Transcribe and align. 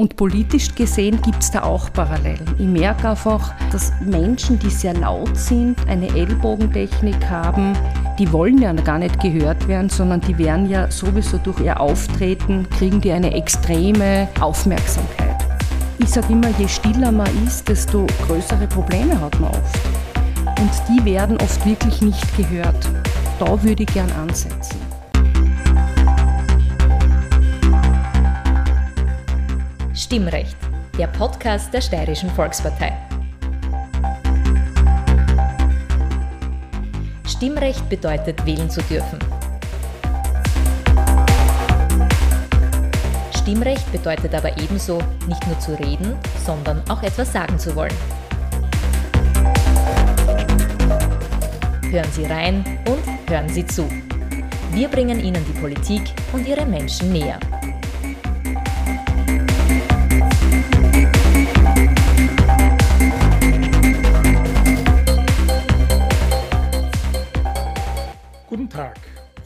Und 0.00 0.16
politisch 0.16 0.74
gesehen 0.74 1.20
gibt 1.20 1.42
es 1.42 1.50
da 1.50 1.62
auch 1.62 1.92
Parallelen. 1.92 2.46
Ich 2.56 2.64
merke 2.64 3.10
einfach, 3.10 3.52
dass 3.70 3.92
Menschen, 4.00 4.58
die 4.58 4.70
sehr 4.70 4.94
laut 4.94 5.36
sind, 5.36 5.76
eine 5.88 6.08
Ellbogentechnik 6.16 7.28
haben, 7.28 7.74
die 8.18 8.32
wollen 8.32 8.62
ja 8.62 8.72
gar 8.72 8.98
nicht 8.98 9.20
gehört 9.20 9.68
werden, 9.68 9.90
sondern 9.90 10.22
die 10.22 10.38
werden 10.38 10.70
ja 10.70 10.90
sowieso 10.90 11.36
durch 11.36 11.60
ihr 11.60 11.78
Auftreten, 11.78 12.66
kriegen 12.78 13.02
die 13.02 13.12
eine 13.12 13.34
extreme 13.34 14.26
Aufmerksamkeit. 14.40 15.36
Ich 15.98 16.08
sage 16.08 16.32
immer, 16.32 16.48
je 16.58 16.66
stiller 16.66 17.12
man 17.12 17.28
ist, 17.46 17.68
desto 17.68 18.06
größere 18.26 18.68
Probleme 18.68 19.20
hat 19.20 19.38
man 19.38 19.50
oft. 19.50 19.80
Und 20.58 20.70
die 20.88 21.04
werden 21.04 21.36
oft 21.42 21.66
wirklich 21.66 22.00
nicht 22.00 22.36
gehört. 22.38 22.88
Da 23.38 23.62
würde 23.62 23.82
ich 23.82 23.92
gern 23.92 24.10
ansetzen. 24.12 24.78
Stimmrecht, 30.10 30.56
der 30.98 31.06
Podcast 31.06 31.72
der 31.72 31.80
Steirischen 31.80 32.30
Volkspartei. 32.30 32.92
Stimmrecht 37.28 37.88
bedeutet, 37.88 38.44
wählen 38.44 38.68
zu 38.68 38.82
dürfen. 38.82 39.20
Stimmrecht 43.38 43.92
bedeutet 43.92 44.34
aber 44.34 44.50
ebenso, 44.60 45.00
nicht 45.28 45.46
nur 45.46 45.60
zu 45.60 45.78
reden, 45.78 46.16
sondern 46.44 46.82
auch 46.90 47.04
etwas 47.04 47.32
sagen 47.32 47.56
zu 47.56 47.76
wollen. 47.76 47.94
Hören 51.88 52.10
Sie 52.10 52.24
rein 52.24 52.64
und 52.86 53.30
hören 53.30 53.48
Sie 53.48 53.64
zu. 53.64 53.88
Wir 54.72 54.88
bringen 54.88 55.20
Ihnen 55.20 55.44
die 55.46 55.60
Politik 55.60 56.02
und 56.32 56.48
ihre 56.48 56.66
Menschen 56.66 57.12
näher. 57.12 57.38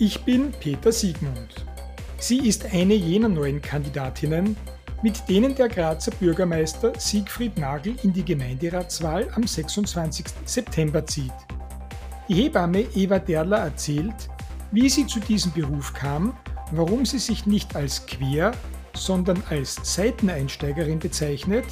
Ich 0.00 0.24
bin 0.24 0.50
Peter 0.50 0.90
Siegmund. 0.90 1.64
Sie 2.18 2.38
ist 2.48 2.64
eine 2.74 2.94
jener 2.94 3.28
neuen 3.28 3.62
Kandidatinnen, 3.62 4.56
mit 5.04 5.28
denen 5.28 5.54
der 5.54 5.68
Grazer 5.68 6.10
Bürgermeister 6.10 6.98
Siegfried 6.98 7.56
Nagel 7.58 7.94
in 8.02 8.12
die 8.12 8.24
Gemeinderatswahl 8.24 9.28
am 9.36 9.46
26. 9.46 10.26
September 10.46 11.06
zieht. 11.06 11.32
Die 12.28 12.34
Hebamme 12.34 12.86
Eva 12.96 13.20
Derler 13.20 13.58
erzählt, 13.58 14.14
wie 14.72 14.88
sie 14.88 15.06
zu 15.06 15.20
diesem 15.20 15.52
Beruf 15.52 15.92
kam, 15.92 16.36
warum 16.72 17.06
sie 17.06 17.20
sich 17.20 17.46
nicht 17.46 17.76
als 17.76 18.04
Quer, 18.04 18.50
sondern 18.94 19.40
als 19.48 19.78
Seiteneinsteigerin 19.94 20.98
bezeichnet 20.98 21.66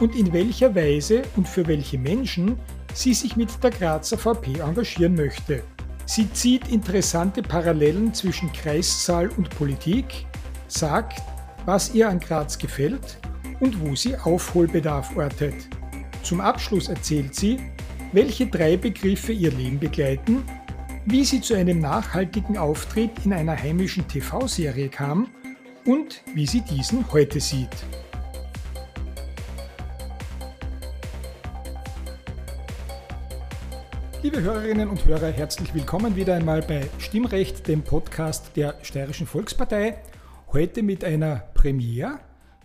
und 0.00 0.16
in 0.16 0.32
welcher 0.32 0.74
Weise 0.74 1.20
und 1.36 1.46
für 1.46 1.66
welche 1.66 1.98
Menschen 1.98 2.58
sie 2.94 3.12
sich 3.12 3.36
mit 3.36 3.62
der 3.62 3.72
Grazer 3.72 4.16
VP 4.16 4.60
engagieren 4.60 5.16
möchte. 5.16 5.62
Sie 6.08 6.32
zieht 6.32 6.68
interessante 6.68 7.42
Parallelen 7.42 8.14
zwischen 8.14 8.50
Kreissaal 8.50 9.28
und 9.36 9.50
Politik, 9.50 10.24
sagt, 10.66 11.20
was 11.66 11.92
ihr 11.92 12.08
an 12.08 12.18
Graz 12.18 12.56
gefällt 12.56 13.18
und 13.60 13.78
wo 13.82 13.94
sie 13.94 14.16
Aufholbedarf 14.16 15.14
ortet. 15.18 15.68
Zum 16.22 16.40
Abschluss 16.40 16.88
erzählt 16.88 17.34
sie, 17.34 17.58
welche 18.12 18.46
drei 18.46 18.78
Begriffe 18.78 19.32
ihr 19.32 19.50
Leben 19.50 19.78
begleiten, 19.78 20.44
wie 21.04 21.26
sie 21.26 21.42
zu 21.42 21.52
einem 21.52 21.78
nachhaltigen 21.78 22.56
Auftritt 22.56 23.10
in 23.26 23.34
einer 23.34 23.62
heimischen 23.62 24.08
TV-Serie 24.08 24.88
kam 24.88 25.28
und 25.84 26.22
wie 26.34 26.46
sie 26.46 26.62
diesen 26.62 27.04
heute 27.12 27.38
sieht. 27.38 27.84
Liebe 34.20 34.42
Hörerinnen 34.42 34.88
und 34.88 35.04
Hörer, 35.04 35.30
herzlich 35.30 35.72
willkommen 35.74 36.16
wieder 36.16 36.34
einmal 36.34 36.60
bei 36.60 36.90
Stimmrecht, 36.98 37.68
dem 37.68 37.82
Podcast 37.82 38.56
der 38.56 38.74
Steirischen 38.82 39.28
Volkspartei. 39.28 39.96
Heute 40.52 40.82
mit 40.82 41.04
einer 41.04 41.36
Premiere. 41.54 42.18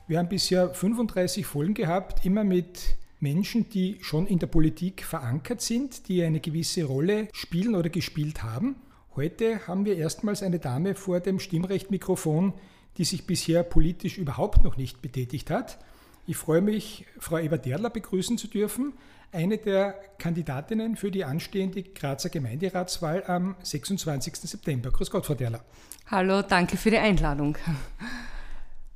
Wir 0.08 0.18
haben 0.18 0.30
bisher 0.30 0.74
35 0.74 1.46
Folgen 1.46 1.76
gehabt, 1.76 2.26
immer 2.26 2.44
mit 2.44 2.98
Menschen, 3.20 3.70
die 3.70 4.00
schon 4.02 4.26
in 4.26 4.40
der 4.40 4.48
Politik 4.48 5.04
verankert 5.04 5.62
sind, 5.62 6.08
die 6.08 6.24
eine 6.24 6.40
gewisse 6.40 6.86
Rolle 6.86 7.28
spielen 7.34 7.76
oder 7.76 7.90
gespielt 7.90 8.42
haben. 8.42 8.76
Heute 9.16 9.68
haben 9.68 9.86
wir 9.86 9.96
erstmals 9.96 10.42
eine 10.42 10.58
Dame 10.58 10.96
vor 10.96 11.20
dem 11.20 11.40
Stimmrechtmikrofon, 11.40 12.54
die 12.98 13.06
sich 13.06 13.28
bisher 13.28 13.62
politisch 13.62 14.18
überhaupt 14.18 14.64
noch 14.64 14.76
nicht 14.76 15.04
betätigt 15.04 15.52
hat. 15.52 15.78
Ich 16.26 16.38
freue 16.38 16.62
mich, 16.62 17.06
Frau 17.20 17.38
Eva 17.38 17.58
Derler 17.58 17.90
begrüßen 17.90 18.38
zu 18.38 18.48
dürfen 18.48 18.94
eine 19.34 19.58
der 19.58 19.96
Kandidatinnen 20.20 20.96
für 20.96 21.12
die 21.12 21.26
anstehende 21.26 21.84
Grazer 21.84 22.30
Gemeinderatswahl 22.30 23.24
am 23.26 23.56
26. 23.64 24.36
September. 24.36 24.92
Grüß 24.92 25.10
Gott, 25.10 25.26
Frau 25.26 25.34
Derler. 25.34 25.62
Hallo, 26.08 26.44
danke 26.44 26.78
für 26.78 26.92
die 26.92 26.98
Einladung. 26.98 27.58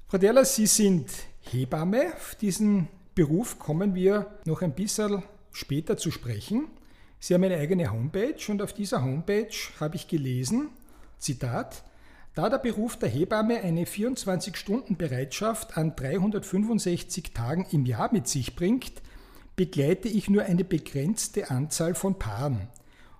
Frau 0.08 0.18
Derler, 0.18 0.46
Sie 0.46 0.68
sind 0.68 1.10
Hebamme. 1.42 2.14
Auf 2.16 2.36
diesen 2.36 2.88
Beruf 3.16 3.58
kommen 3.58 3.96
wir 3.96 4.28
noch 4.46 4.62
ein 4.62 4.74
bisschen 4.74 5.24
später 5.52 5.98
zu 5.98 6.12
sprechen. 6.12 6.68
Sie 7.20 7.34
haben 7.34 7.44
eine 7.44 7.58
eigene 7.58 7.92
Homepage 7.92 8.40
und 8.48 8.62
auf 8.62 8.74
dieser 8.74 9.04
Homepage 9.04 9.50
habe 9.80 9.96
ich 9.96 10.08
gelesen, 10.08 10.70
Zitat, 11.18 11.84
da 12.38 12.50
der 12.50 12.60
Beruf 12.60 12.98
der 12.98 13.10
Hebamme 13.10 13.62
eine 13.62 13.86
24-Stunden-Bereitschaft 13.86 15.76
an 15.76 15.96
365 15.96 17.34
Tagen 17.34 17.66
im 17.72 17.88
Jahr 17.88 18.14
mit 18.14 18.28
sich 18.28 18.56
bringt, 18.56 19.02
begleite 19.56 20.08
ich 20.08 20.30
nur 20.30 20.44
eine 20.44 20.64
begrenzte 20.64 21.50
Anzahl 21.50 21.96
von 21.96 22.20
Paaren. 22.20 22.68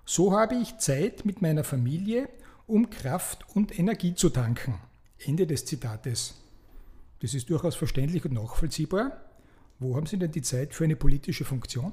So 0.04 0.38
habe 0.38 0.54
ich 0.54 0.78
Zeit 0.78 1.24
mit 1.24 1.42
meiner 1.42 1.64
Familie, 1.64 2.28
um 2.68 2.90
Kraft 2.90 3.44
und 3.56 3.76
Energie 3.76 4.14
zu 4.14 4.30
tanken. 4.30 4.78
Ende 5.18 5.48
des 5.48 5.64
Zitates. 5.64 6.36
Das 7.18 7.34
ist 7.34 7.50
durchaus 7.50 7.74
verständlich 7.74 8.24
und 8.24 8.34
nachvollziehbar. 8.34 9.20
Wo 9.80 9.96
haben 9.96 10.06
Sie 10.06 10.18
denn 10.18 10.30
die 10.30 10.42
Zeit 10.42 10.74
für 10.74 10.84
eine 10.84 10.94
politische 10.94 11.44
Funktion? 11.44 11.92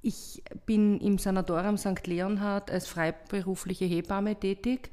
Ich 0.00 0.42
bin 0.64 0.98
im 0.98 1.18
Sanatorium 1.18 1.76
St. 1.76 2.06
Leonhard 2.06 2.70
als 2.70 2.86
freiberufliche 2.86 3.84
Hebamme 3.84 4.34
tätig 4.34 4.90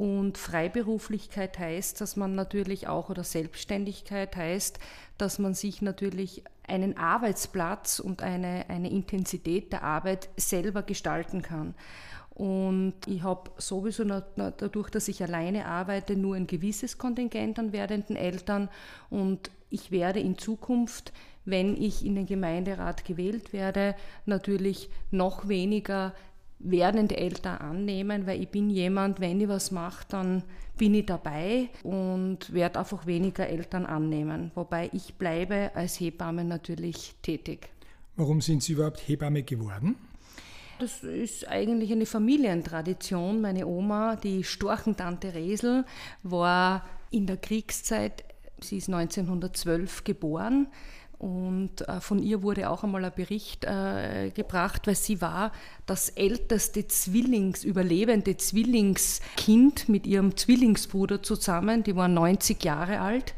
und 0.00 0.38
Freiberuflichkeit 0.38 1.58
heißt, 1.58 2.00
dass 2.00 2.16
man 2.16 2.34
natürlich 2.34 2.88
auch, 2.88 3.10
oder 3.10 3.22
Selbstständigkeit 3.22 4.34
heißt, 4.34 4.78
dass 5.18 5.38
man 5.38 5.52
sich 5.52 5.82
natürlich 5.82 6.42
einen 6.66 6.96
Arbeitsplatz 6.96 7.98
und 7.98 8.22
eine, 8.22 8.64
eine 8.70 8.88
Intensität 8.88 9.74
der 9.74 9.82
Arbeit 9.82 10.30
selber 10.38 10.82
gestalten 10.84 11.42
kann. 11.42 11.74
Und 12.30 12.94
ich 13.06 13.22
habe 13.22 13.50
sowieso 13.58 14.04
dadurch, 14.04 14.88
dass 14.88 15.08
ich 15.08 15.22
alleine 15.22 15.66
arbeite, 15.66 16.16
nur 16.16 16.34
ein 16.34 16.46
gewisses 16.46 16.96
Kontingent 16.96 17.58
an 17.58 17.74
werdenden 17.74 18.16
Eltern. 18.16 18.70
Und 19.10 19.50
ich 19.68 19.90
werde 19.90 20.20
in 20.20 20.38
Zukunft, 20.38 21.12
wenn 21.44 21.76
ich 21.76 22.06
in 22.06 22.14
den 22.14 22.24
Gemeinderat 22.24 23.04
gewählt 23.04 23.52
werde, 23.52 23.94
natürlich 24.24 24.88
noch 25.10 25.46
weniger 25.48 26.14
werdende 26.60 27.16
Eltern 27.16 27.58
annehmen, 27.58 28.26
weil 28.26 28.40
ich 28.40 28.48
bin 28.48 28.70
jemand, 28.70 29.20
wenn 29.20 29.40
ich 29.40 29.48
was 29.48 29.70
mache, 29.70 30.04
dann 30.08 30.42
bin 30.76 30.94
ich 30.94 31.06
dabei 31.06 31.68
und 31.82 32.52
werde 32.52 32.78
einfach 32.78 33.06
weniger 33.06 33.48
Eltern 33.48 33.86
annehmen. 33.86 34.50
Wobei 34.54 34.90
ich 34.92 35.14
bleibe 35.14 35.70
als 35.74 35.98
Hebamme 36.00 36.44
natürlich 36.44 37.14
tätig. 37.22 37.70
Warum 38.16 38.40
sind 38.40 38.62
Sie 38.62 38.74
überhaupt 38.74 39.00
Hebamme 39.08 39.42
geworden? 39.42 39.96
Das 40.78 41.02
ist 41.02 41.46
eigentlich 41.46 41.92
eine 41.92 42.06
Familientradition. 42.06 43.40
Meine 43.40 43.66
Oma, 43.66 44.16
die 44.16 44.44
Storchentante 44.44 45.34
Resel, 45.34 45.84
war 46.22 46.86
in 47.10 47.26
der 47.26 47.36
Kriegszeit, 47.36 48.24
sie 48.60 48.78
ist 48.78 48.88
1912 48.88 50.04
geboren, 50.04 50.68
und 51.20 51.86
äh, 51.86 52.00
von 52.00 52.18
ihr 52.18 52.42
wurde 52.42 52.70
auch 52.70 52.82
einmal 52.82 53.04
ein 53.04 53.12
Bericht 53.14 53.66
äh, 53.66 54.30
gebracht, 54.30 54.86
weil 54.86 54.94
sie 54.94 55.20
war 55.20 55.52
das 55.84 56.08
älteste 56.08 56.88
Zwillings, 56.88 57.62
überlebende 57.62 58.38
Zwillingskind 58.38 59.90
mit 59.90 60.06
ihrem 60.06 60.34
Zwillingsbruder 60.34 61.22
zusammen. 61.22 61.82
Die 61.82 61.94
waren 61.94 62.14
90 62.14 62.64
Jahre 62.64 63.00
alt. 63.00 63.34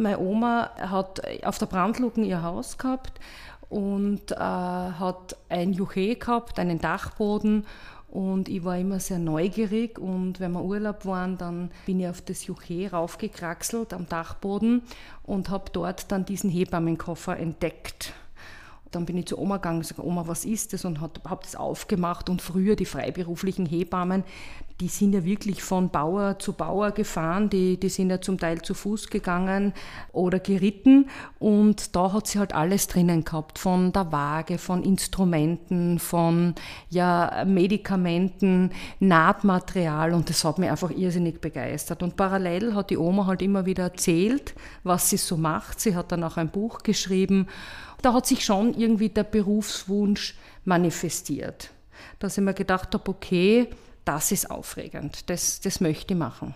Meine 0.00 0.18
Oma 0.18 0.70
hat 0.76 1.22
auf 1.44 1.58
der 1.58 1.66
Brandluken 1.66 2.24
ihr 2.24 2.42
Haus 2.42 2.76
gehabt 2.76 3.20
und 3.68 4.32
äh, 4.32 4.34
hat 4.34 5.36
ein 5.48 5.72
Juche 5.72 6.16
gehabt, 6.16 6.58
einen 6.58 6.80
Dachboden 6.80 7.66
und 8.12 8.50
ich 8.50 8.62
war 8.62 8.76
immer 8.76 9.00
sehr 9.00 9.18
neugierig 9.18 9.98
und 9.98 10.38
wenn 10.38 10.52
wir 10.52 10.62
Urlaub 10.62 11.06
waren, 11.06 11.38
dann 11.38 11.70
bin 11.86 11.98
ich 11.98 12.08
auf 12.08 12.20
das 12.20 12.46
Juche 12.46 12.90
raufgekraxelt 12.90 13.94
am 13.94 14.06
Dachboden 14.06 14.82
und 15.22 15.48
habe 15.48 15.70
dort 15.72 16.12
dann 16.12 16.26
diesen 16.26 16.50
Hebammenkoffer 16.50 17.38
entdeckt. 17.38 18.12
Dann 18.92 19.06
bin 19.06 19.16
ich 19.16 19.26
zu 19.26 19.38
Oma 19.38 19.56
gegangen 19.56 19.78
und 19.78 19.82
gesagt, 19.82 20.00
Oma, 20.00 20.26
was 20.26 20.44
ist 20.44 20.72
das? 20.72 20.84
Und 20.84 21.00
habe 21.00 21.20
das 21.42 21.56
aufgemacht 21.56 22.30
und 22.30 22.40
früher 22.40 22.76
die 22.76 22.86
freiberuflichen 22.86 23.66
Hebammen, 23.66 24.24
die 24.82 24.88
sind 24.88 25.12
ja 25.12 25.24
wirklich 25.24 25.62
von 25.62 25.90
Bauer 25.90 26.40
zu 26.40 26.54
Bauer 26.54 26.90
gefahren, 26.90 27.48
die, 27.48 27.78
die 27.78 27.88
sind 27.88 28.10
ja 28.10 28.20
zum 28.20 28.38
Teil 28.38 28.62
zu 28.62 28.74
Fuß 28.74 29.10
gegangen 29.10 29.74
oder 30.12 30.40
geritten 30.40 31.08
und 31.38 31.94
da 31.94 32.12
hat 32.12 32.26
sie 32.26 32.40
halt 32.40 32.52
alles 32.52 32.88
drinnen 32.88 33.24
gehabt, 33.24 33.60
von 33.60 33.92
der 33.92 34.10
Waage, 34.10 34.58
von 34.58 34.82
Instrumenten, 34.82 36.00
von 36.00 36.56
ja, 36.90 37.44
Medikamenten, 37.46 38.72
Nahtmaterial 38.98 40.14
und 40.14 40.28
das 40.28 40.44
hat 40.44 40.58
mich 40.58 40.68
einfach 40.68 40.90
irrsinnig 40.90 41.40
begeistert. 41.40 42.02
Und 42.02 42.16
parallel 42.16 42.74
hat 42.74 42.90
die 42.90 42.98
Oma 42.98 43.26
halt 43.26 43.42
immer 43.42 43.66
wieder 43.66 43.84
erzählt, 43.84 44.54
was 44.82 45.10
sie 45.10 45.16
so 45.16 45.36
macht. 45.36 45.78
Sie 45.78 45.94
hat 45.94 46.10
dann 46.10 46.24
auch 46.24 46.36
ein 46.36 46.50
Buch 46.50 46.82
geschrieben. 46.82 47.46
Da 48.02 48.12
hat 48.12 48.26
sich 48.26 48.44
schon 48.44 48.74
irgendwie 48.74 49.08
der 49.08 49.24
Berufswunsch 49.24 50.36
manifestiert. 50.64 51.70
Dass 52.18 52.36
ich 52.36 52.44
mir 52.44 52.54
gedacht 52.54 52.92
habe, 52.94 53.10
okay, 53.10 53.68
das 54.04 54.32
ist 54.32 54.50
aufregend, 54.50 55.30
das, 55.30 55.60
das 55.60 55.80
möchte 55.80 56.14
ich 56.14 56.18
machen. 56.18 56.54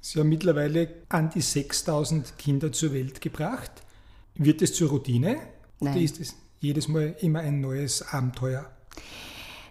Sie 0.00 0.20
haben 0.20 0.28
mittlerweile 0.28 0.88
an 1.08 1.30
die 1.30 1.40
6000 1.40 2.38
Kinder 2.38 2.70
zur 2.72 2.94
Welt 2.94 3.20
gebracht. 3.20 3.70
Wird 4.36 4.62
es 4.62 4.74
zur 4.74 4.90
Routine 4.90 5.38
Nein. 5.80 5.92
oder 5.92 6.00
ist 6.00 6.20
es 6.20 6.36
jedes 6.60 6.86
Mal 6.86 7.16
immer 7.20 7.40
ein 7.40 7.60
neues 7.60 8.02
Abenteuer? 8.12 8.70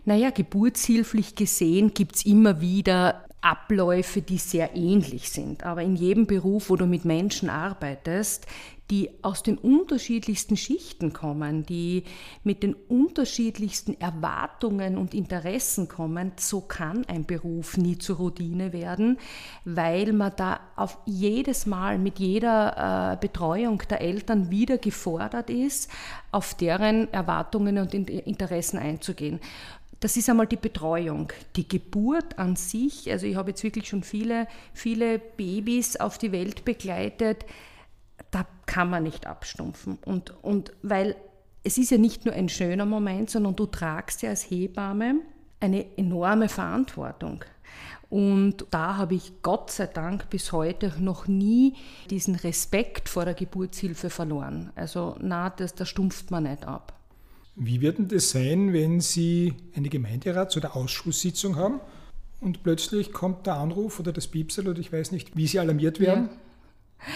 Naja, 0.04 0.30
geburtshilflich 0.30 1.36
gesehen 1.36 1.94
gibt 1.94 2.18
es 2.18 2.26
immer 2.26 2.62
wieder 2.62 3.26
Abläufe, 3.42 4.22
die 4.22 4.38
sehr 4.38 4.76
ähnlich 4.76 5.30
sind. 5.30 5.64
Aber 5.64 5.82
in 5.82 5.96
jedem 5.96 6.28
Beruf, 6.28 6.70
wo 6.70 6.76
du 6.76 6.86
mit 6.86 7.06
Menschen 7.06 7.50
arbeitest, 7.50 8.46
die 8.90 9.10
aus 9.22 9.44
den 9.44 9.58
unterschiedlichsten 9.58 10.56
Schichten 10.56 11.12
kommen, 11.12 11.66
die 11.66 12.04
mit 12.44 12.64
den 12.64 12.74
unterschiedlichsten 12.74 14.00
Erwartungen 14.00 14.98
und 14.98 15.14
Interessen 15.14 15.90
kommen, 15.90 16.32
so 16.38 16.62
kann 16.62 17.06
ein 17.06 17.26
Beruf 17.26 17.76
nie 17.76 17.98
zur 17.98 18.18
Routine 18.18 18.72
werden, 18.72 19.18
weil 19.66 20.14
man 20.14 20.32
da 20.38 20.62
auf 20.76 20.98
jedes 21.06 21.66
Mal 21.66 21.98
mit 21.98 22.20
jeder 22.20 23.14
äh, 23.14 23.18
Betreuung 23.20 23.82
der 23.90 24.00
Eltern 24.00 24.50
wieder 24.52 24.78
gefordert 24.78 25.50
ist, 25.50 25.92
auf 26.32 26.54
deren 26.54 27.12
Erwartungen 27.12 27.80
und 27.80 27.94
Interessen 27.94 28.80
einzugehen. 28.80 29.40
Das 30.00 30.16
ist 30.16 30.30
einmal 30.30 30.48
die 30.48 30.58
Betreuung. 30.58 31.34
Die 31.56 31.68
Geburt 31.68 32.38
an 32.38 32.56
sich, 32.56 33.12
also 33.12 33.26
ich 33.26 33.36
habe 33.36 33.50
jetzt 33.50 33.64
wirklich 33.64 33.90
schon 33.90 34.04
viele, 34.04 34.48
viele 34.74 35.18
Babys 35.18 35.96
auf 35.96 36.20
die 36.20 36.32
Welt 36.32 36.64
begleitet, 36.66 37.46
da 38.32 38.46
kann 38.66 38.90
man 38.90 39.04
nicht 39.04 39.26
abstumpfen. 39.26 39.98
Und, 40.06 40.34
und 40.44 40.72
weil 40.82 41.16
es 41.64 41.78
ist 41.78 41.92
ja 41.92 41.98
nicht 41.98 42.26
nur 42.26 42.34
ein 42.34 42.50
schöner 42.50 42.86
Moment, 42.86 43.30
sondern 43.30 43.56
du 43.56 43.66
tragst 43.66 44.22
ja 44.22 44.30
als 44.30 44.50
Hebamme 44.50 45.16
eine 45.60 45.98
enorme 45.98 46.50
Verantwortung. 46.50 47.44
Und 48.10 48.66
da 48.72 48.96
habe 48.96 49.16
ich 49.16 49.34
Gott 49.42 49.72
sei 49.72 49.88
Dank 49.88 50.30
bis 50.30 50.54
heute 50.54 50.94
noch 51.00 51.28
nie 51.28 51.76
diesen 52.10 52.36
Respekt 52.36 53.10
vor 53.10 53.26
der 53.26 53.34
Geburtshilfe 53.34 54.10
verloren. 54.10 54.72
Also 54.76 55.18
na, 55.20 55.50
das, 55.50 55.76
das 55.76 55.90
stumpft 55.90 56.32
man 56.32 56.44
nicht 56.44 56.66
ab. 56.66 56.94
Wie 57.56 57.82
wird 57.82 57.98
denn 57.98 58.08
das 58.08 58.30
sein, 58.30 58.72
wenn 58.72 59.02
Sie 59.02 59.56
eine 59.76 59.90
Gemeinderats- 59.90 60.56
oder 60.56 60.76
Ausschusssitzung 60.76 61.58
haben 61.58 61.82
und 62.40 62.64
plötzlich 62.64 63.12
kommt 63.12 63.46
der 63.46 63.56
Anruf 63.56 64.00
oder 64.00 64.14
das 64.14 64.28
Piepsel 64.28 64.70
oder 64.70 64.80
ich 64.80 64.94
weiß 64.94 65.12
nicht, 65.12 65.36
wie 65.36 65.48
Sie 65.48 65.60
alarmiert 65.60 66.00
werden? 66.00 66.30
Ja 66.32 66.38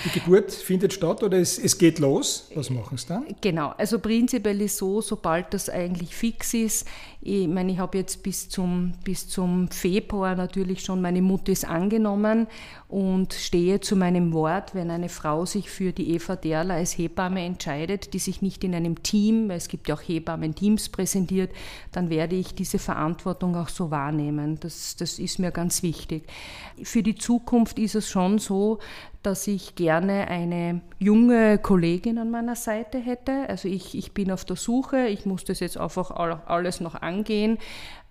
die 0.05 0.19
Geburt 0.19 0.51
findet 0.51 0.93
statt 0.93 1.21
oder 1.23 1.37
es, 1.37 1.57
es 1.57 1.77
geht 1.77 1.99
los. 1.99 2.47
Was 2.55 2.69
machen 2.69 2.97
Sie 2.97 3.07
dann? 3.07 3.25
Genau, 3.41 3.73
also 3.77 3.99
prinzipiell 3.99 4.61
ist 4.61 4.77
so, 4.77 5.01
sobald 5.01 5.53
das 5.53 5.69
eigentlich 5.69 6.15
fix 6.15 6.53
ist, 6.53 6.87
ich 7.23 7.47
meine, 7.47 7.71
ich 7.73 7.77
habe 7.77 7.99
jetzt 7.99 8.23
bis 8.23 8.49
zum, 8.49 8.93
bis 9.03 9.27
zum 9.27 9.67
Februar 9.69 10.35
natürlich 10.35 10.81
schon 10.83 11.01
meine 11.01 11.21
Muttis 11.21 11.63
angenommen 11.63 12.47
und 12.87 13.33
stehe 13.33 13.79
zu 13.79 13.95
meinem 13.95 14.33
Wort, 14.33 14.73
wenn 14.73 14.89
eine 14.89 15.07
Frau 15.07 15.45
sich 15.45 15.69
für 15.69 15.91
die 15.91 16.15
Eva 16.15 16.35
Derler 16.35 16.75
als 16.75 16.97
Hebamme 16.97 17.45
entscheidet, 17.45 18.15
die 18.15 18.19
sich 18.19 18.41
nicht 18.41 18.63
in 18.63 18.73
einem 18.73 19.03
Team, 19.03 19.49
weil 19.49 19.57
es 19.57 19.67
gibt 19.67 19.87
ja 19.87 19.95
auch 19.95 20.01
Hebammen-Teams 20.01 20.89
präsentiert, 20.89 21.51
dann 21.91 22.09
werde 22.09 22.35
ich 22.35 22.55
diese 22.55 22.79
Verantwortung 22.79 23.55
auch 23.55 23.69
so 23.69 23.91
wahrnehmen. 23.91 24.59
Das, 24.59 24.95
das 24.95 25.19
ist 25.19 25.37
mir 25.37 25.51
ganz 25.51 25.83
wichtig. 25.83 26.23
Für 26.81 27.03
die 27.03 27.15
Zukunft 27.15 27.77
ist 27.77 27.93
es 27.93 28.09
schon 28.09 28.39
so, 28.39 28.79
dass 29.23 29.47
ich 29.47 29.75
gerne 29.75 30.27
eine 30.27 30.81
junge 30.97 31.59
Kollegin 31.59 32.17
an 32.17 32.31
meiner 32.31 32.55
Seite 32.55 32.97
hätte. 32.97 33.47
Also 33.49 33.67
ich, 33.67 33.95
ich 33.95 34.13
bin 34.13 34.31
auf 34.31 34.45
der 34.45 34.55
Suche, 34.55 35.07
ich 35.07 35.25
muss 35.25 35.43
das 35.43 35.59
jetzt 35.59 35.77
einfach 35.77 36.11
alles 36.11 36.81
noch 36.81 36.95
angehen. 36.95 37.59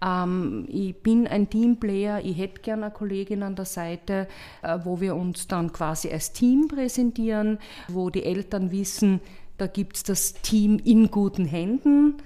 Ähm, 0.05 0.67
ich 0.69 1.03
bin 1.03 1.27
ein 1.27 1.51
Teamplayer, 1.51 2.25
ich 2.25 2.39
hätte 2.39 2.61
gerne 2.61 2.87
eine 2.87 2.95
Kollegin 2.95 3.43
an 3.43 3.57
der 3.57 3.65
Seite, 3.65 4.29
äh, 4.62 4.79
wo 4.85 5.01
wir 5.01 5.17
uns 5.17 5.49
dann 5.49 5.73
quasi 5.73 6.11
als 6.11 6.33
Team 6.33 6.69
präsentieren, 6.69 7.59
wo 7.89 8.11
die 8.11 8.25
Eltern 8.25 8.71
wissen, 8.71 9.21
da 9.59 9.67
gibt 9.67 9.97
es 9.97 10.05
das 10.05 10.35
Team 10.35 10.79
in 10.83 11.11
guten 11.11 11.45
Händen. 11.45 12.17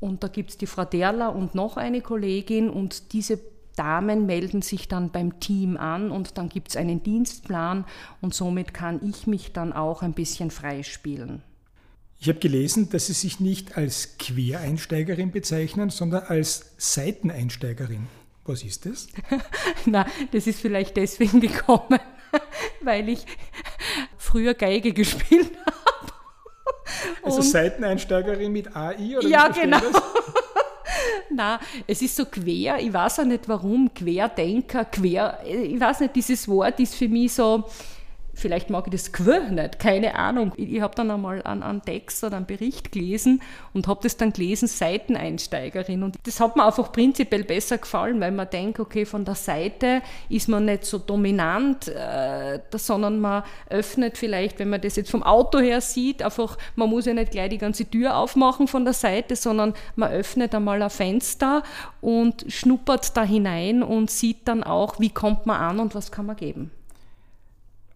Und 0.00 0.24
da 0.24 0.28
gibt 0.28 0.50
es 0.50 0.56
die 0.56 0.66
Frau 0.66 0.86
Derler 0.86 1.36
und 1.36 1.54
noch 1.54 1.76
eine 1.76 2.00
Kollegin 2.00 2.70
und 2.70 3.12
diese 3.12 3.38
Damen 3.80 4.26
melden 4.26 4.60
sich 4.60 4.88
dann 4.88 5.10
beim 5.10 5.40
Team 5.40 5.78
an 5.78 6.10
und 6.10 6.36
dann 6.36 6.50
gibt 6.50 6.68
es 6.68 6.76
einen 6.76 7.02
Dienstplan 7.02 7.86
und 8.20 8.34
somit 8.34 8.74
kann 8.74 9.00
ich 9.02 9.26
mich 9.26 9.54
dann 9.54 9.72
auch 9.72 10.02
ein 10.02 10.12
bisschen 10.12 10.50
freispielen. 10.50 11.42
Ich 12.18 12.28
habe 12.28 12.38
gelesen, 12.38 12.90
dass 12.90 13.06
Sie 13.06 13.14
sich 13.14 13.40
nicht 13.40 13.78
als 13.78 14.18
Quereinsteigerin 14.18 15.30
bezeichnen, 15.30 15.88
sondern 15.88 16.24
als 16.24 16.72
Seiteneinsteigerin. 16.76 18.06
Was 18.44 18.62
ist 18.64 18.84
das? 18.84 19.08
Na, 19.86 20.04
das 20.32 20.46
ist 20.46 20.60
vielleicht 20.60 20.98
deswegen 20.98 21.40
gekommen, 21.40 22.00
weil 22.82 23.08
ich 23.08 23.24
früher 24.18 24.52
Geige 24.52 24.92
gespielt 24.92 25.52
habe. 25.64 26.12
Also 27.22 27.40
Seiteneinsteigerin 27.40 28.52
mit 28.52 28.76
AI 28.76 29.16
oder 29.16 29.26
Ja, 29.26 29.48
genau. 29.48 29.78
Das? 29.80 30.02
Na, 31.32 31.60
es 31.86 32.02
ist 32.02 32.16
so 32.16 32.24
quer, 32.24 32.78
ich 32.80 32.92
weiß 32.92 33.20
auch 33.20 33.24
nicht 33.24 33.48
warum, 33.48 33.92
Querdenker, 33.94 34.84
quer, 34.84 35.38
ich 35.46 35.78
weiß 35.78 36.00
nicht, 36.00 36.16
dieses 36.16 36.48
Wort 36.48 36.80
ist 36.80 36.94
für 36.94 37.08
mich 37.08 37.32
so, 37.32 37.64
vielleicht 38.40 38.70
mag 38.70 38.86
ich 38.86 38.92
das 38.92 39.12
Quir 39.12 39.50
nicht, 39.50 39.78
keine 39.78 40.14
Ahnung. 40.16 40.52
Ich, 40.56 40.72
ich 40.72 40.80
habe 40.80 40.94
dann 40.94 41.10
einmal 41.10 41.42
einen, 41.42 41.62
einen 41.62 41.82
Text 41.82 42.24
oder 42.24 42.36
einen 42.36 42.46
Bericht 42.46 42.90
gelesen 42.92 43.42
und 43.74 43.86
habe 43.86 44.00
das 44.02 44.16
dann 44.16 44.32
gelesen, 44.32 44.66
Seiteneinsteigerin. 44.66 46.02
Und 46.02 46.16
das 46.24 46.40
hat 46.40 46.56
mir 46.56 46.64
einfach 46.64 46.90
prinzipiell 46.92 47.44
besser 47.44 47.78
gefallen, 47.78 48.20
weil 48.20 48.32
man 48.32 48.48
denkt, 48.48 48.80
okay, 48.80 49.04
von 49.04 49.24
der 49.24 49.34
Seite 49.34 50.02
ist 50.28 50.48
man 50.48 50.64
nicht 50.64 50.84
so 50.84 50.98
dominant, 50.98 51.88
äh, 51.88 52.60
sondern 52.74 53.20
man 53.20 53.42
öffnet 53.68 54.16
vielleicht, 54.16 54.58
wenn 54.58 54.70
man 54.70 54.80
das 54.80 54.96
jetzt 54.96 55.10
vom 55.10 55.22
Auto 55.22 55.58
her 55.58 55.80
sieht, 55.80 56.22
einfach, 56.22 56.56
man 56.76 56.88
muss 56.88 57.06
ja 57.06 57.14
nicht 57.14 57.32
gleich 57.32 57.50
die 57.50 57.58
ganze 57.58 57.84
Tür 57.84 58.16
aufmachen 58.16 58.66
von 58.66 58.84
der 58.84 58.94
Seite, 58.94 59.36
sondern 59.36 59.74
man 59.96 60.10
öffnet 60.10 60.54
einmal 60.54 60.82
ein 60.82 60.90
Fenster 60.90 61.62
und 62.00 62.44
schnuppert 62.48 63.16
da 63.16 63.22
hinein 63.22 63.82
und 63.82 64.10
sieht 64.10 64.48
dann 64.48 64.64
auch, 64.64 64.98
wie 64.98 65.10
kommt 65.10 65.46
man 65.46 65.60
an 65.60 65.80
und 65.80 65.94
was 65.94 66.10
kann 66.10 66.26
man 66.26 66.36
geben. 66.36 66.70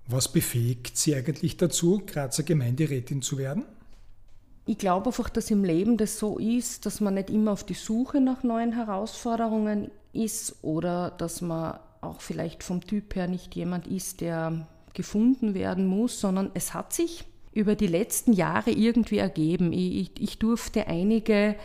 Was 0.07 0.31
befähigt 0.31 0.97
Sie 0.99 1.15
eigentlich 1.15 1.57
dazu, 1.57 2.03
Grazer 2.07 2.43
Gemeinderätin 2.43 3.23
zu 3.23 3.39
werden? 3.39 3.65
Ich 4.67 4.79
glaube 4.79 5.07
einfach, 5.07 5.29
dass 5.29 5.51
im 5.51 5.65
Leben 5.65 5.97
das 5.97 6.19
so 6.19 6.39
ist, 6.39 6.87
dass 6.87 7.01
man 7.01 7.15
nicht 7.15 7.31
immer 7.31 7.53
auf 7.53 7.65
die 7.65 7.75
Suche 7.75 8.21
nach 8.21 8.43
neuen 8.43 8.73
Herausforderungen 8.73 9.91
ist 10.13 10.57
oder 10.63 11.11
dass 11.11 11.41
man 11.41 11.79
auch 12.01 12.21
vielleicht 12.21 12.63
vom 12.63 12.81
Typ 12.87 13.15
her 13.15 13.27
nicht 13.27 13.55
jemand 13.55 13.87
ist, 13.87 14.21
der 14.21 14.67
gefunden 14.95 15.55
werden 15.55 15.87
muss, 15.87 16.21
sondern 16.21 16.51
es 16.55 16.73
hat 16.73 16.93
sich 16.93 17.25
über 17.53 17.75
die 17.75 17.87
letzten 17.87 18.33
Jahre 18.33 18.71
irgendwie 18.71 19.19
ergeben. 19.19 19.73
Ich, 19.73 19.97
ich, 19.97 20.11
ich 20.21 20.39
durfte 20.39 20.87
einige 20.87 21.57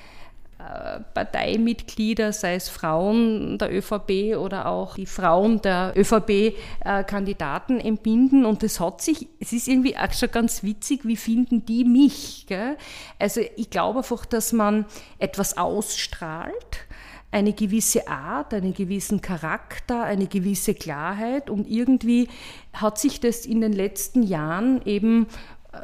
Parteimitglieder, 1.13 2.33
sei 2.33 2.55
es 2.55 2.67
Frauen 2.67 3.57
der 3.57 3.73
ÖVP 3.73 4.37
oder 4.37 4.65
auch 4.67 4.95
die 4.95 5.05
Frauen 5.05 5.61
der 5.61 5.93
ÖVP-Kandidaten 5.95 7.79
entbinden. 7.79 8.45
Und 8.45 8.61
es 8.63 8.79
hat 8.79 9.01
sich, 9.01 9.27
es 9.39 9.53
ist 9.53 9.69
irgendwie 9.69 9.97
auch 9.97 10.11
schon 10.11 10.31
ganz 10.31 10.61
witzig, 10.63 11.05
wie 11.05 11.15
finden 11.15 11.65
die 11.65 11.85
mich? 11.85 12.45
Gell? 12.47 12.77
Also 13.17 13.41
ich 13.55 13.69
glaube 13.69 13.99
einfach, 13.99 14.25
dass 14.25 14.51
man 14.51 14.85
etwas 15.17 15.57
ausstrahlt, 15.57 16.85
eine 17.31 17.53
gewisse 17.53 18.07
Art, 18.07 18.53
einen 18.53 18.73
gewissen 18.73 19.21
Charakter, 19.21 20.03
eine 20.03 20.27
gewisse 20.27 20.73
Klarheit 20.73 21.49
und 21.49 21.69
irgendwie 21.69 22.27
hat 22.73 22.97
sich 22.97 23.19
das 23.19 23.45
in 23.45 23.61
den 23.61 23.73
letzten 23.73 24.23
Jahren 24.23 24.81
eben 24.85 25.27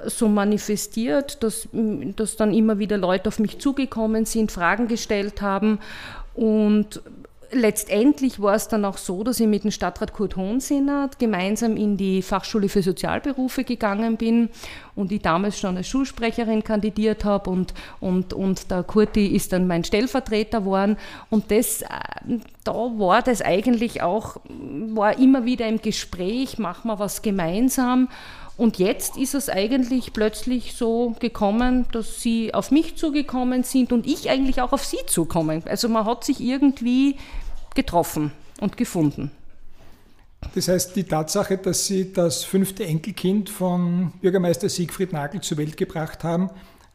so 0.08 0.27
manifestiert, 0.27 1.44
dass, 1.44 1.68
dass 2.15 2.38
dann 2.38 2.54
immer 2.54 2.80
wieder 2.80 2.98
Leute 2.98 3.27
auf 3.27 3.39
mich 3.39 3.60
zugekommen 3.60 4.25
sind, 4.25 4.51
Fragen 4.51 4.88
gestellt 4.88 5.42
haben. 5.42 5.80
Und 6.34 7.01
letztendlich 7.51 8.42
war 8.42 8.56
es 8.56 8.68
dann 8.68 8.86
auch 8.86 8.98
so, 8.98 9.24
dass 9.24 9.39
ich 9.39 9.48
mit 9.48 9.63
dem 9.63 9.72
Stadtrat 9.72 10.13
Kurt 10.13 10.36
Hohensinner 10.36 11.10
gemeinsam 11.18 11.77
in 11.77 11.98
die 11.98 12.22
Fachschule 12.22 12.70
für 12.70 12.82
Sozialberufe 12.82 13.63
gegangen 13.63 14.18
bin 14.18 14.50
und 14.96 15.12
ich 15.12 15.22
damals 15.22 15.60
schon 15.60 15.77
als 15.77 15.88
Schulsprecherin 15.88 16.63
kandidiert 16.63 17.24
habe 17.24 17.50
und, 17.50 17.74
und, 18.00 18.34
und 18.34 18.72
der 18.72 18.84
Kurti 18.84 19.27
ist 19.27 19.54
dann 19.54 19.68
mein 19.68 19.84
Stellvertreter 19.84 20.60
geworden. 20.60 20.98
Und 21.30 21.51
das, 21.51 21.84
äh, 21.84 21.88
da 22.63 22.74
war 22.74 23.22
das 23.22 23.42
eigentlich 23.42 24.01
auch, 24.01 24.38
war 24.48 25.18
immer 25.18 25.46
wieder 25.46 25.68
im 25.68 25.82
Gespräch, 25.82 26.58
machen 26.58 26.89
wir 26.89 27.00
was 27.00 27.22
gemeinsam 27.22 28.10
und 28.57 28.77
jetzt 28.77 29.17
ist 29.17 29.35
es 29.35 29.50
eigentlich 29.50 30.13
plötzlich 30.13 30.74
so 30.74 31.15
gekommen, 31.19 31.85
dass 31.91 32.21
sie 32.21 32.53
auf 32.53 32.71
mich 32.71 32.95
zugekommen 32.95 33.63
sind 33.63 33.91
und 33.91 34.07
ich 34.07 34.29
eigentlich 34.29 34.62
auch 34.62 34.71
auf 34.71 34.85
sie 34.85 35.05
zukommen. 35.07 35.63
Also 35.65 35.89
man 35.89 36.05
hat 36.05 36.24
sich 36.24 36.39
irgendwie 36.39 37.17
getroffen 37.75 38.31
und 38.62 38.77
gefunden. 38.77 39.31
Das 40.53 40.67
heißt, 40.67 40.95
die 40.95 41.03
Tatsache, 41.03 41.57
dass 41.57 41.88
Sie 41.88 42.13
das 42.13 42.43
fünfte 42.43 42.85
Enkelkind 42.85 43.50
von 43.50 44.12
Bürgermeister 44.21 44.69
Siegfried 44.69 45.12
Nagel 45.12 45.41
zur 45.41 45.57
Welt 45.57 45.75
gebracht 45.75 46.24
haben, 46.24 46.50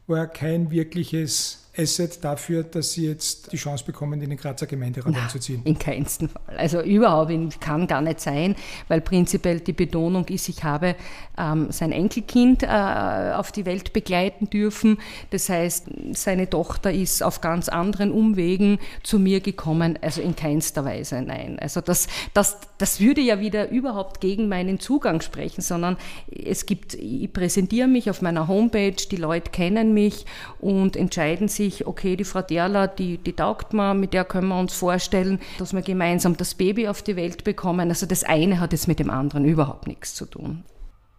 war 0.07 0.27
kein 0.29 0.71
wirkliches 0.71 1.69
Asset 1.77 2.25
dafür, 2.25 2.65
dass 2.65 2.93
Sie 2.93 3.07
jetzt 3.07 3.53
die 3.53 3.57
Chance 3.57 3.85
bekommen, 3.85 4.21
in 4.21 4.31
den 4.31 4.39
Grazer 4.39 4.67
Gemeinderat 4.67 5.13
Na, 5.15 5.23
einzuziehen? 5.23 5.63
In 5.65 5.79
keinsten 5.79 6.29
Fall. 6.29 6.57
Also 6.57 6.81
überhaupt 6.83 7.61
kann 7.61 7.87
gar 7.87 8.01
nicht 8.01 8.21
sein, 8.21 8.57
weil 8.89 9.01
prinzipiell 9.01 9.61
die 9.61 9.73
Betonung 9.73 10.27
ist, 10.27 10.49
ich 10.49 10.65
habe 10.65 10.97
ähm, 11.39 11.69
sein 11.71 11.93
Enkelkind 11.93 12.65
äh, 12.65 12.67
auf 12.67 13.53
die 13.53 13.67
Welt 13.67 13.93
begleiten 13.93 14.51
dürfen. 14.51 14.99
Das 15.31 15.49
heißt, 15.49 15.87
seine 16.13 16.51
Tochter 16.51 16.93
ist 16.93 17.23
auf 17.23 17.41
ganz 17.41 17.69
anderen 17.69 18.11
Umwegen 18.11 18.79
zu 19.03 19.19
mir 19.19 19.41
gekommen. 19.41 19.99
Also 20.03 20.21
in 20.21 20.35
keinster 20.35 20.85
Weise 20.85 21.23
nein. 21.23 21.59
Also 21.61 21.81
das, 21.81 22.09
das, 22.35 22.59
das 22.79 23.01
würde 23.01 23.21
ja 23.21 23.41
wieder 23.41 23.71
überhaupt 23.71 24.21
gegen 24.21 24.49
meinen 24.49 24.81
Zugang 24.81 25.21
sprechen, 25.21 25.61
sondern 25.61 25.97
es 26.31 26.67
gibt, 26.67 26.95
ich 26.95 27.33
präsentiere 27.33 27.89
mich 27.89 28.11
auf 28.11 28.23
meiner 28.23 28.49
Homepage, 28.49 28.97
die 29.11 29.17
Leute 29.17 29.51
kennen 29.51 29.95
mich 29.95 30.27
und 30.59 30.97
entscheiden 30.97 31.49
sich, 31.49 31.70
sich, 31.71 31.87
okay, 31.87 32.17
die 32.17 32.25
Frau 32.25 32.43
Derler, 32.43 32.89
die, 32.89 33.19
die 33.19 33.33
taugt 33.33 33.73
mir, 33.73 33.95
mit 33.95 34.13
der 34.13 34.25
können 34.25 34.49
wir 34.49 34.59
uns 34.59 34.73
vorstellen, 34.73 35.39
dass 35.59 35.73
wir 35.73 35.83
gemeinsam 35.83 36.37
das 36.37 36.55
Baby 36.55 36.89
auf 36.89 37.03
die 37.03 37.15
Welt 37.17 37.45
bekommen. 37.45 37.89
Also 37.89 38.07
das 38.07 38.25
eine 38.25 38.61
hat 38.61 38.73
jetzt 38.73 38.89
mit 38.89 38.99
dem 38.99 39.11
anderen 39.11 39.45
überhaupt 39.45 39.87
nichts 39.87 40.15
zu 40.15 40.27
tun. 40.27 40.65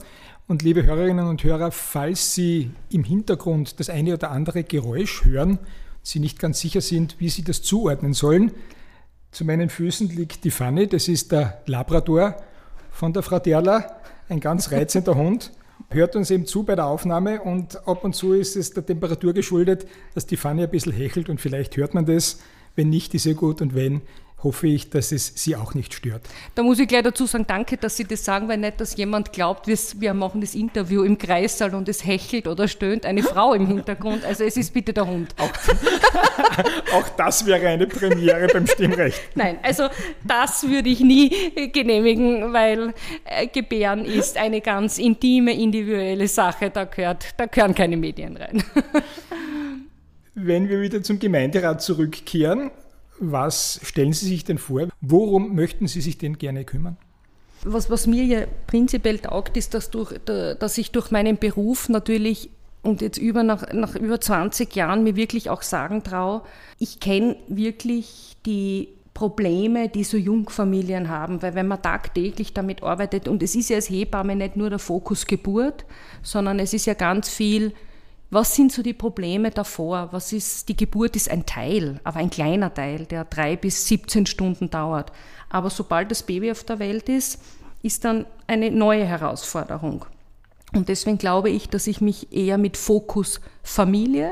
Und 0.48 0.62
liebe 0.62 0.84
Hörerinnen 0.84 1.28
und 1.28 1.44
Hörer, 1.44 1.70
falls 1.70 2.34
Sie 2.34 2.72
im 2.90 3.04
Hintergrund 3.04 3.80
das 3.80 3.88
eine 3.88 4.12
oder 4.14 4.32
andere 4.32 4.64
Geräusch 4.64 5.24
hören, 5.24 5.58
Sie 6.02 6.18
nicht 6.18 6.38
ganz 6.38 6.60
sicher 6.60 6.82
sind, 6.82 7.16
wie 7.20 7.30
Sie 7.30 7.44
das 7.44 7.62
zuordnen 7.62 8.12
sollen, 8.12 8.52
zu 9.30 9.44
meinen 9.44 9.68
Füßen 9.68 10.08
liegt 10.08 10.44
die 10.44 10.50
Fanny, 10.50 10.88
das 10.88 11.08
ist 11.08 11.32
der 11.32 11.62
Labrador 11.66 12.36
von 12.90 13.12
der 13.12 13.22
Frau 13.22 13.38
Derler, 13.38 14.00
ein 14.28 14.40
ganz 14.40 14.72
reizender 14.72 15.14
Hund. 15.14 15.52
Hört 15.88 16.16
uns 16.16 16.30
eben 16.30 16.46
zu 16.46 16.64
bei 16.64 16.74
der 16.74 16.86
Aufnahme 16.86 17.40
und 17.40 17.86
ab 17.88 18.04
und 18.04 18.14
zu 18.14 18.32
ist 18.32 18.56
es 18.56 18.72
der 18.72 18.84
Temperatur 18.84 19.32
geschuldet, 19.32 19.86
dass 20.14 20.26
die 20.26 20.36
Fanny 20.36 20.64
ein 20.64 20.70
bisschen 20.70 20.92
hechelt 20.92 21.28
und 21.28 21.40
vielleicht 21.40 21.76
hört 21.76 21.94
man 21.94 22.06
das. 22.06 22.40
Wenn 22.76 22.90
nicht, 22.90 23.14
ist 23.14 23.26
ja 23.26 23.32
gut 23.32 23.60
und 23.62 23.74
wenn, 23.74 24.02
hoffe 24.42 24.68
ich, 24.68 24.90
dass 24.90 25.12
es 25.12 25.32
Sie 25.34 25.56
auch 25.56 25.74
nicht 25.74 25.94
stört. 25.94 26.22
Da 26.54 26.62
muss 26.62 26.78
ich 26.78 26.88
gleich 26.88 27.02
dazu 27.02 27.26
sagen, 27.26 27.44
danke, 27.46 27.76
dass 27.76 27.96
Sie 27.96 28.04
das 28.04 28.24
sagen, 28.24 28.48
weil 28.48 28.58
nicht, 28.58 28.80
dass 28.80 28.96
jemand 28.96 29.32
glaubt, 29.32 29.66
wir 29.66 30.14
machen 30.14 30.40
das 30.40 30.54
Interview 30.54 31.02
im 31.02 31.18
Kreissaal 31.18 31.74
und 31.74 31.88
es 31.88 32.04
hechelt 32.04 32.46
oder 32.46 32.68
stöhnt 32.68 33.04
eine 33.06 33.22
Frau 33.22 33.54
im 33.54 33.66
Hintergrund. 33.66 34.24
Also 34.24 34.44
es 34.44 34.56
ist 34.56 34.72
bitte 34.72 34.92
der 34.92 35.06
Hund. 35.06 35.34
Auch, 35.38 35.50
auch 36.94 37.08
das 37.16 37.44
wäre 37.46 37.68
eine 37.68 37.86
Premiere 37.86 38.48
beim 38.48 38.66
Stimmrecht. 38.66 39.20
Nein, 39.34 39.58
also 39.62 39.88
das 40.24 40.66
würde 40.68 40.88
ich 40.88 41.00
nie 41.00 41.70
genehmigen, 41.72 42.52
weil 42.52 42.94
äh, 43.24 43.46
Gebären 43.46 44.04
ist 44.04 44.36
eine 44.36 44.60
ganz 44.60 44.98
intime, 44.98 45.52
individuelle 45.52 46.28
Sache. 46.28 46.70
Da, 46.70 46.84
gehört, 46.84 47.26
da 47.36 47.46
gehören 47.46 47.74
keine 47.74 47.96
Medien 47.96 48.36
rein. 48.36 48.62
Wenn 50.34 50.68
wir 50.68 50.80
wieder 50.80 51.02
zum 51.02 51.18
Gemeinderat 51.18 51.82
zurückkehren, 51.82 52.70
was 53.20 53.80
stellen 53.82 54.12
Sie 54.12 54.26
sich 54.26 54.44
denn 54.44 54.58
vor? 54.58 54.88
Worum 55.00 55.54
möchten 55.54 55.86
Sie 55.86 56.00
sich 56.00 56.18
denn 56.18 56.38
gerne 56.38 56.64
kümmern? 56.64 56.96
Was, 57.62 57.90
was 57.90 58.06
mir 58.06 58.24
ja 58.24 58.46
prinzipiell 58.66 59.18
taugt, 59.18 59.56
ist, 59.56 59.74
dass, 59.74 59.90
durch, 59.90 60.14
dass 60.24 60.78
ich 60.78 60.92
durch 60.92 61.10
meinen 61.10 61.36
Beruf 61.36 61.88
natürlich 61.88 62.50
und 62.82 63.02
jetzt 63.02 63.18
über 63.18 63.42
nach, 63.42 63.72
nach 63.74 63.94
über 63.94 64.20
20 64.20 64.74
Jahren 64.74 65.04
mir 65.04 65.14
wirklich 65.14 65.50
auch 65.50 65.60
sagen 65.60 66.02
traue, 66.02 66.40
ich 66.78 66.98
kenne 67.00 67.36
wirklich 67.48 68.36
die 68.46 68.88
Probleme, 69.12 69.90
die 69.90 70.04
so 70.04 70.16
Jungfamilien 70.16 71.10
haben, 71.10 71.42
weil 71.42 71.54
wenn 71.54 71.68
man 71.68 71.82
tagtäglich 71.82 72.54
damit 72.54 72.82
arbeitet 72.82 73.28
und 73.28 73.42
es 73.42 73.54
ist 73.54 73.68
ja 73.68 73.76
als 73.76 73.90
Hebamme 73.90 74.34
nicht 74.34 74.56
nur 74.56 74.70
der 74.70 74.78
Fokus 74.78 75.26
Geburt, 75.26 75.84
sondern 76.22 76.58
es 76.58 76.72
ist 76.72 76.86
ja 76.86 76.94
ganz 76.94 77.28
viel 77.28 77.74
was 78.30 78.54
sind 78.54 78.70
so 78.72 78.82
die 78.82 78.94
Probleme 78.94 79.50
davor? 79.50 80.08
Was 80.12 80.32
ist, 80.32 80.68
die 80.68 80.76
Geburt 80.76 81.16
ist 81.16 81.30
ein 81.30 81.46
Teil, 81.46 82.00
aber 82.04 82.20
ein 82.20 82.30
kleiner 82.30 82.72
Teil, 82.72 83.06
der 83.06 83.24
drei 83.24 83.56
bis 83.56 83.86
17 83.88 84.26
Stunden 84.26 84.70
dauert. 84.70 85.12
Aber 85.48 85.68
sobald 85.68 86.10
das 86.10 86.22
Baby 86.22 86.52
auf 86.52 86.62
der 86.62 86.78
Welt 86.78 87.08
ist, 87.08 87.42
ist 87.82 88.04
dann 88.04 88.26
eine 88.46 88.70
neue 88.70 89.04
Herausforderung. 89.04 90.04
Und 90.72 90.88
deswegen 90.88 91.18
glaube 91.18 91.50
ich, 91.50 91.68
dass 91.68 91.88
ich 91.88 92.00
mich 92.00 92.32
eher 92.32 92.56
mit 92.56 92.76
Fokus 92.76 93.40
Familie, 93.62 94.30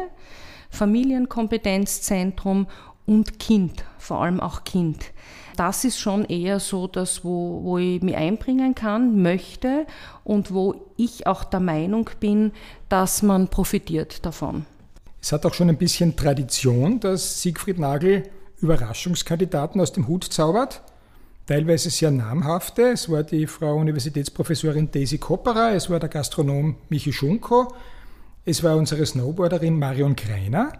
Familienkompetenzzentrum 0.70 2.68
und 3.08 3.38
Kind, 3.38 3.84
vor 3.98 4.22
allem 4.22 4.38
auch 4.38 4.64
Kind, 4.64 5.12
das 5.56 5.84
ist 5.84 5.98
schon 5.98 6.24
eher 6.24 6.60
so 6.60 6.86
das, 6.86 7.24
wo, 7.24 7.64
wo 7.64 7.78
ich 7.78 8.00
mich 8.00 8.14
einbringen 8.14 8.76
kann, 8.76 9.20
möchte 9.22 9.86
und 10.22 10.52
wo 10.52 10.86
ich 10.96 11.26
auch 11.26 11.42
der 11.42 11.58
Meinung 11.58 12.08
bin, 12.20 12.52
dass 12.88 13.22
man 13.22 13.48
profitiert 13.48 14.24
davon. 14.24 14.66
Es 15.20 15.32
hat 15.32 15.44
auch 15.44 15.54
schon 15.54 15.68
ein 15.68 15.76
bisschen 15.76 16.14
Tradition, 16.14 17.00
dass 17.00 17.42
Siegfried 17.42 17.80
Nagel 17.80 18.22
Überraschungskandidaten 18.60 19.80
aus 19.80 19.92
dem 19.92 20.06
Hut 20.06 20.24
zaubert. 20.24 20.80
Teilweise 21.46 21.90
sehr 21.90 22.10
namhafte. 22.10 22.92
Es 22.92 23.10
war 23.10 23.24
die 23.24 23.46
Frau 23.46 23.76
Universitätsprofessorin 23.76 24.90
Daisy 24.92 25.18
Kopperer, 25.18 25.72
es 25.72 25.90
war 25.90 25.98
der 25.98 26.08
Gastronom 26.08 26.76
Michi 26.88 27.12
Schunko, 27.12 27.74
es 28.44 28.62
war 28.62 28.76
unsere 28.76 29.04
Snowboarderin 29.04 29.76
Marion 29.76 30.14
Greiner. 30.14 30.72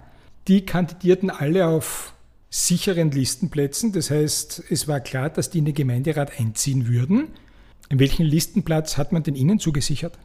Die 0.46 0.64
kandidierten 0.64 1.30
alle 1.30 1.66
auf 1.66 2.14
sicheren 2.50 3.10
Listenplätzen. 3.10 3.92
Das 3.92 4.10
heißt, 4.10 4.64
es 4.70 4.88
war 4.88 5.00
klar, 5.00 5.30
dass 5.30 5.50
die 5.50 5.58
in 5.58 5.66
den 5.66 5.74
Gemeinderat 5.74 6.38
einziehen 6.38 6.88
würden. 6.88 7.28
In 7.88 7.98
welchen 7.98 8.26
Listenplatz 8.26 8.96
hat 8.96 9.12
man 9.12 9.22
denn 9.22 9.34
Ihnen 9.34 9.58
zugesichert? 9.58 10.18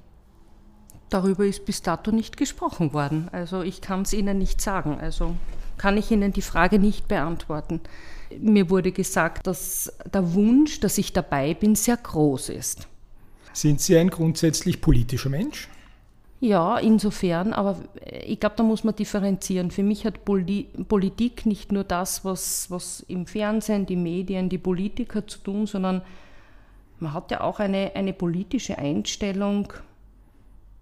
Darüber 1.09 1.45
ist 1.45 1.65
bis 1.65 1.81
dato 1.81 2.11
nicht 2.11 2.37
gesprochen 2.37 2.93
worden. 2.93 3.29
Also 3.31 3.61
ich 3.61 3.81
kann 3.81 4.01
es 4.01 4.13
Ihnen 4.13 4.37
nicht 4.37 4.61
sagen. 4.61 4.99
Also 4.99 5.35
kann 5.77 5.97
ich 5.97 6.11
Ihnen 6.11 6.33
die 6.33 6.41
Frage 6.41 6.79
nicht 6.79 7.07
beantworten. 7.07 7.81
Mir 8.39 8.69
wurde 8.69 8.91
gesagt, 8.91 9.47
dass 9.47 9.93
der 10.11 10.33
Wunsch, 10.33 10.79
dass 10.79 10.97
ich 10.97 11.13
dabei 11.13 11.53
bin, 11.53 11.75
sehr 11.75 11.97
groß 11.97 12.49
ist. 12.49 12.87
Sind 13.53 13.79
Sie 13.79 13.97
ein 13.97 14.09
grundsätzlich 14.09 14.81
politischer 14.81 15.29
Mensch? 15.29 15.69
Ja, 16.43 16.77
insofern, 16.77 17.53
aber 17.53 17.77
ich 18.25 18.37
glaube, 18.37 18.57
da 18.57 18.63
muss 18.63 18.83
man 18.83 18.93
differenzieren. 18.93 19.71
Für 19.71 19.81
mich 19.81 20.05
hat 20.05 20.25
Politik 20.25 21.45
nicht 21.45 21.71
nur 21.71 21.85
das, 21.85 22.25
was, 22.25 22.69
was 22.69 22.99
im 23.07 23.27
Fernsehen, 23.27 23.85
die 23.85 23.95
Medien, 23.95 24.49
die 24.49 24.57
Politiker 24.57 25.25
zu 25.25 25.39
tun, 25.39 25.67
sondern 25.67 26.01
man 26.99 27.13
hat 27.13 27.31
ja 27.31 27.39
auch 27.39 27.61
eine, 27.61 27.95
eine 27.95 28.11
politische 28.11 28.77
Einstellung, 28.77 29.71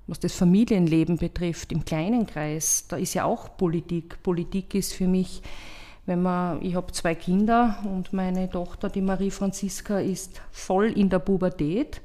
was 0.07 0.19
das 0.19 0.33
Familienleben 0.33 1.17
betrifft, 1.17 1.71
im 1.71 1.85
kleinen 1.85 2.25
Kreis. 2.25 2.87
Da 2.87 2.97
ist 2.97 3.13
ja 3.13 3.25
auch 3.25 3.55
Politik. 3.55 4.23
Politik 4.23 4.73
ist 4.73 4.93
für 4.93 5.07
mich, 5.07 5.43
wenn 6.07 6.23
man, 6.23 6.59
ich 6.65 6.73
habe 6.73 6.91
zwei 6.91 7.13
Kinder 7.13 7.77
und 7.83 8.13
meine 8.13 8.49
Tochter, 8.49 8.89
die 8.89 9.01
Marie 9.01 9.29
Franziska, 9.29 9.99
ist 9.99 10.41
voll 10.51 10.87
in 10.87 11.09
der 11.09 11.19
Pubertät 11.19 12.01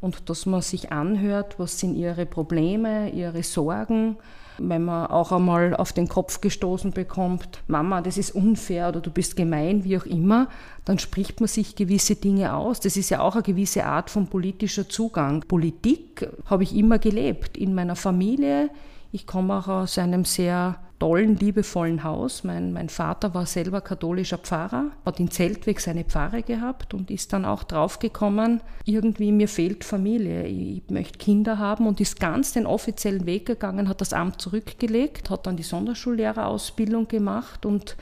und 0.00 0.28
dass 0.28 0.46
man 0.46 0.62
sich 0.62 0.92
anhört, 0.92 1.58
was 1.58 1.80
sind 1.80 1.96
ihre 1.96 2.26
Probleme, 2.26 3.10
ihre 3.10 3.42
Sorgen. 3.42 4.16
Wenn 4.58 4.84
man 4.84 5.08
auch 5.08 5.32
einmal 5.32 5.76
auf 5.76 5.92
den 5.92 6.08
Kopf 6.08 6.40
gestoßen 6.40 6.92
bekommt, 6.92 7.62
Mama, 7.66 8.00
das 8.00 8.16
ist 8.16 8.34
unfair 8.34 8.88
oder 8.88 9.00
du 9.00 9.10
bist 9.10 9.36
gemein, 9.36 9.84
wie 9.84 9.98
auch 9.98 10.06
immer, 10.06 10.48
dann 10.86 10.98
spricht 10.98 11.40
man 11.40 11.48
sich 11.48 11.76
gewisse 11.76 12.16
Dinge 12.16 12.54
aus. 12.54 12.80
Das 12.80 12.96
ist 12.96 13.10
ja 13.10 13.20
auch 13.20 13.34
eine 13.34 13.42
gewisse 13.42 13.84
Art 13.84 14.08
von 14.08 14.28
politischer 14.28 14.88
Zugang. 14.88 15.40
Politik 15.46 16.26
habe 16.46 16.62
ich 16.62 16.74
immer 16.74 16.98
gelebt, 16.98 17.58
in 17.58 17.74
meiner 17.74 17.96
Familie. 17.96 18.70
Ich 19.12 19.26
komme 19.26 19.58
auch 19.58 19.68
aus 19.68 19.98
einem 19.98 20.24
sehr 20.24 20.78
tollen, 20.98 21.36
liebevollen 21.36 22.04
Haus. 22.04 22.44
Mein, 22.44 22.72
mein 22.72 22.88
Vater 22.88 23.34
war 23.34 23.46
selber 23.46 23.80
katholischer 23.80 24.38
Pfarrer, 24.38 24.92
hat 25.04 25.20
in 25.20 25.30
Zeltweg 25.30 25.80
seine 25.80 26.04
Pfarre 26.04 26.42
gehabt 26.42 26.94
und 26.94 27.10
ist 27.10 27.32
dann 27.32 27.44
auch 27.44 27.64
draufgekommen, 27.64 28.60
irgendwie 28.84 29.32
mir 29.32 29.48
fehlt 29.48 29.84
Familie, 29.84 30.44
ich 30.46 30.82
möchte 30.88 31.18
Kinder 31.18 31.58
haben 31.58 31.86
und 31.86 32.00
ist 32.00 32.20
ganz 32.20 32.52
den 32.52 32.66
offiziellen 32.66 33.26
Weg 33.26 33.46
gegangen, 33.46 33.88
hat 33.88 34.00
das 34.00 34.12
Amt 34.12 34.40
zurückgelegt, 34.40 35.30
hat 35.30 35.46
dann 35.46 35.56
die 35.56 35.62
Sonderschullehrerausbildung 35.62 37.08
gemacht 37.08 37.66
und, 37.66 37.96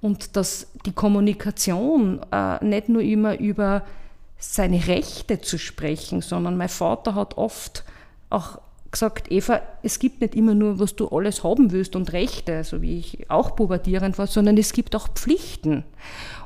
und 0.00 0.36
dass 0.36 0.68
die 0.86 0.92
Kommunikation 0.92 2.20
äh, 2.32 2.64
nicht 2.64 2.88
nur 2.88 3.02
immer 3.02 3.38
über 3.38 3.82
seine 4.38 4.86
Rechte 4.86 5.40
zu 5.40 5.58
sprechen, 5.58 6.22
sondern 6.22 6.56
mein 6.56 6.70
Vater 6.70 7.14
hat 7.14 7.36
oft 7.36 7.84
auch 8.30 8.58
gesagt, 8.90 9.30
Eva, 9.30 9.62
es 9.82 9.98
gibt 9.98 10.20
nicht 10.20 10.34
immer 10.34 10.54
nur, 10.54 10.78
was 10.78 10.96
du 10.96 11.08
alles 11.08 11.44
haben 11.44 11.70
willst 11.70 11.94
und 11.96 12.12
Rechte, 12.12 12.64
so 12.64 12.82
wie 12.82 12.98
ich 12.98 13.30
auch 13.30 13.54
pubertierend 13.54 14.18
war, 14.18 14.26
sondern 14.26 14.56
es 14.56 14.72
gibt 14.72 14.96
auch 14.96 15.08
Pflichten. 15.08 15.84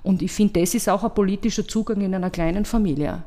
Und 0.03 0.23
ich 0.23 0.33
finde, 0.33 0.61
das 0.61 0.75
ist 0.75 0.89
auch 0.89 1.05
ein 1.05 1.15
politischer 1.15 1.67
Zugang 1.67 2.01
in 2.01 2.15
einer 2.15 2.31
kleinen 2.31 2.65
Familie. 2.65 3.23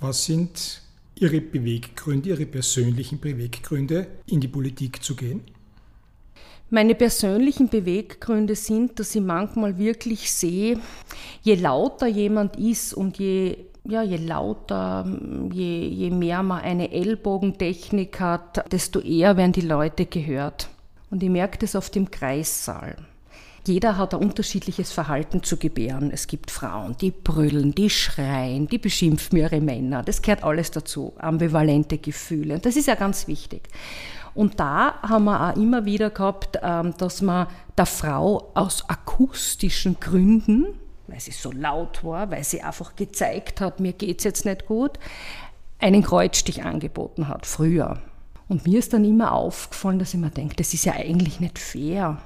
Was 0.00 0.24
sind 0.24 0.82
Ihre 1.16 1.40
Beweggründe, 1.40 2.30
Ihre 2.30 2.46
persönlichen 2.46 3.20
Beweggründe, 3.20 4.08
in 4.26 4.40
die 4.40 4.48
Politik 4.48 5.02
zu 5.02 5.14
gehen? 5.14 5.42
Meine 6.70 6.94
persönlichen 6.96 7.68
Beweggründe 7.68 8.56
sind, 8.56 8.98
dass 8.98 9.14
ich 9.14 9.20
manchmal 9.22 9.78
wirklich 9.78 10.32
sehe, 10.32 10.80
je 11.42 11.54
lauter 11.54 12.08
jemand 12.08 12.56
ist 12.56 12.94
und 12.94 13.18
je 13.18 13.66
ja, 13.84 14.02
je 14.02 14.18
lauter, 14.18 15.04
je, 15.52 15.94
je 15.94 16.10
mehr 16.10 16.42
man 16.42 16.60
eine 16.60 16.90
Ellbogentechnik 16.90 18.18
hat, 18.20 18.64
desto 18.72 19.00
eher 19.00 19.36
werden 19.36 19.52
die 19.52 19.60
Leute 19.60 20.06
gehört. 20.06 20.68
Und 21.10 21.22
ich 21.22 21.30
merke 21.30 21.58
das 21.58 21.76
auf 21.76 21.90
dem 21.90 22.10
Kreissaal. 22.10 22.96
Jeder 23.66 23.96
hat 23.96 24.12
ein 24.12 24.20
unterschiedliches 24.20 24.92
Verhalten 24.92 25.42
zu 25.42 25.56
gebären. 25.56 26.10
Es 26.10 26.26
gibt 26.26 26.50
Frauen, 26.50 26.96
die 27.00 27.10
brüllen, 27.10 27.74
die 27.74 27.88
schreien, 27.88 28.68
die 28.68 28.78
beschimpfen 28.78 29.38
ihre 29.38 29.60
Männer. 29.60 30.02
Das 30.02 30.20
gehört 30.20 30.44
alles 30.44 30.70
dazu. 30.70 31.14
Ambivalente 31.18 31.96
Gefühle. 31.96 32.58
Das 32.58 32.76
ist 32.76 32.88
ja 32.88 32.94
ganz 32.94 33.26
wichtig. 33.26 33.68
Und 34.34 34.60
da 34.60 35.00
haben 35.02 35.24
wir 35.24 35.50
auch 35.50 35.56
immer 35.56 35.84
wieder 35.84 36.10
gehabt, 36.10 36.58
ähm, 36.62 36.94
dass 36.98 37.22
man 37.22 37.46
der 37.78 37.86
Frau 37.86 38.50
aus 38.54 38.88
akustischen 38.88 39.98
Gründen 40.00 40.66
weil 41.06 41.20
sie 41.20 41.32
so 41.32 41.52
laut 41.52 42.04
war, 42.04 42.30
weil 42.30 42.44
sie 42.44 42.62
einfach 42.62 42.96
gezeigt 42.96 43.60
hat, 43.60 43.80
mir 43.80 43.92
geht 43.92 44.18
es 44.18 44.24
jetzt 44.24 44.44
nicht 44.44 44.66
gut, 44.66 44.98
einen 45.78 46.02
Kreuzstich 46.02 46.64
angeboten 46.64 47.28
hat, 47.28 47.46
früher. 47.46 48.00
Und 48.48 48.66
mir 48.66 48.78
ist 48.78 48.92
dann 48.92 49.04
immer 49.04 49.32
aufgefallen, 49.32 49.98
dass 49.98 50.14
ich 50.14 50.20
mir 50.20 50.30
denke, 50.30 50.56
das 50.56 50.74
ist 50.74 50.84
ja 50.84 50.92
eigentlich 50.92 51.40
nicht 51.40 51.58
fair, 51.58 52.20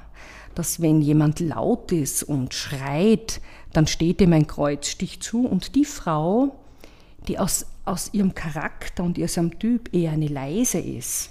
dass 0.54 0.80
wenn 0.80 1.00
jemand 1.00 1.40
laut 1.40 1.92
ist 1.92 2.22
und 2.22 2.54
schreit, 2.54 3.40
dann 3.72 3.86
steht 3.86 4.20
ihm 4.20 4.32
ein 4.32 4.46
Kreuzstich 4.46 5.20
zu 5.20 5.46
und 5.46 5.74
die 5.74 5.84
Frau, 5.84 6.56
die 7.28 7.38
aus, 7.38 7.66
aus 7.84 8.12
ihrem 8.12 8.34
Charakter 8.34 9.04
und 9.04 9.18
ihrem 9.18 9.58
Typ 9.58 9.94
eher 9.94 10.12
eine 10.12 10.26
leise 10.26 10.78
ist, 10.78 11.30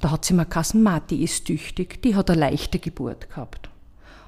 da 0.00 0.10
hat 0.10 0.24
sie 0.24 0.34
mir 0.34 0.46
gesagt, 0.46 1.10
die 1.10 1.22
ist 1.22 1.46
tüchtig, 1.46 2.02
die 2.02 2.14
hat 2.16 2.30
eine 2.30 2.40
leichte 2.40 2.78
Geburt 2.78 3.30
gehabt. 3.30 3.68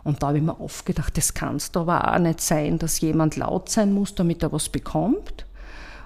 Und 0.06 0.22
da 0.22 0.28
habe 0.28 0.38
ich 0.38 0.44
mir 0.44 0.60
oft 0.60 0.86
gedacht, 0.86 1.16
das 1.16 1.34
kann 1.34 1.56
es 1.56 1.75
aber 1.75 2.14
auch 2.14 2.18
nicht 2.20 2.40
sein, 2.40 2.78
dass 2.78 3.00
jemand 3.00 3.34
laut 3.34 3.68
sein 3.68 3.92
muss, 3.92 4.14
damit 4.14 4.40
er 4.40 4.52
was 4.52 4.68
bekommt. 4.68 5.46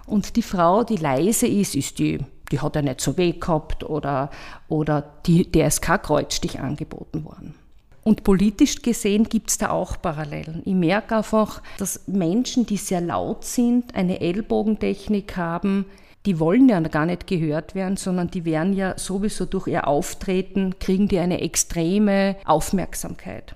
Und 0.06 0.36
die 0.36 0.42
Frau, 0.42 0.84
die 0.84 0.96
leise 0.96 1.46
ist, 1.46 1.74
ist 1.74 1.98
die, 1.98 2.18
die 2.50 2.60
hat 2.60 2.76
ja 2.76 2.82
nicht 2.82 3.02
so 3.02 3.18
weh 3.18 3.32
gehabt 3.32 3.84
oder, 3.84 4.30
oder 4.68 5.04
die, 5.26 5.52
der 5.52 5.66
ist 5.66 5.82
kein 5.82 6.00
Kreuzstich 6.00 6.60
angeboten 6.60 7.26
worden. 7.26 7.54
Und 8.02 8.24
politisch 8.24 8.80
gesehen 8.80 9.24
gibt 9.24 9.50
es 9.50 9.58
da 9.58 9.68
auch 9.68 10.00
Parallelen. 10.00 10.62
Ich 10.64 10.74
merke 10.74 11.18
einfach, 11.18 11.60
dass 11.76 12.08
Menschen, 12.08 12.64
die 12.64 12.78
sehr 12.78 13.02
laut 13.02 13.44
sind, 13.44 13.94
eine 13.94 14.22
Ellbogentechnik 14.22 15.36
haben, 15.36 15.84
die 16.24 16.40
wollen 16.40 16.70
ja 16.70 16.80
gar 16.80 17.04
nicht 17.04 17.26
gehört 17.26 17.74
werden, 17.74 17.98
sondern 17.98 18.30
die 18.30 18.46
werden 18.46 18.72
ja 18.72 18.96
sowieso 18.96 19.44
durch 19.44 19.66
ihr 19.66 19.86
Auftreten, 19.86 20.78
kriegen 20.78 21.06
die 21.06 21.18
eine 21.18 21.42
extreme 21.42 22.36
Aufmerksamkeit. 22.46 23.54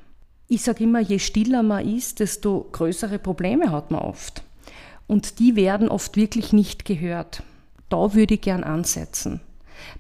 Ich 0.48 0.62
sage 0.62 0.84
immer, 0.84 1.00
je 1.00 1.18
stiller 1.18 1.62
man 1.62 1.88
ist, 1.88 2.20
desto 2.20 2.68
größere 2.72 3.18
Probleme 3.18 3.70
hat 3.70 3.90
man 3.90 4.02
oft. 4.02 4.42
Und 5.06 5.38
die 5.38 5.56
werden 5.56 5.88
oft 5.88 6.16
wirklich 6.16 6.52
nicht 6.52 6.84
gehört. 6.84 7.42
Da 7.88 8.14
würde 8.14 8.34
ich 8.34 8.40
gern 8.40 8.64
ansetzen. 8.64 9.40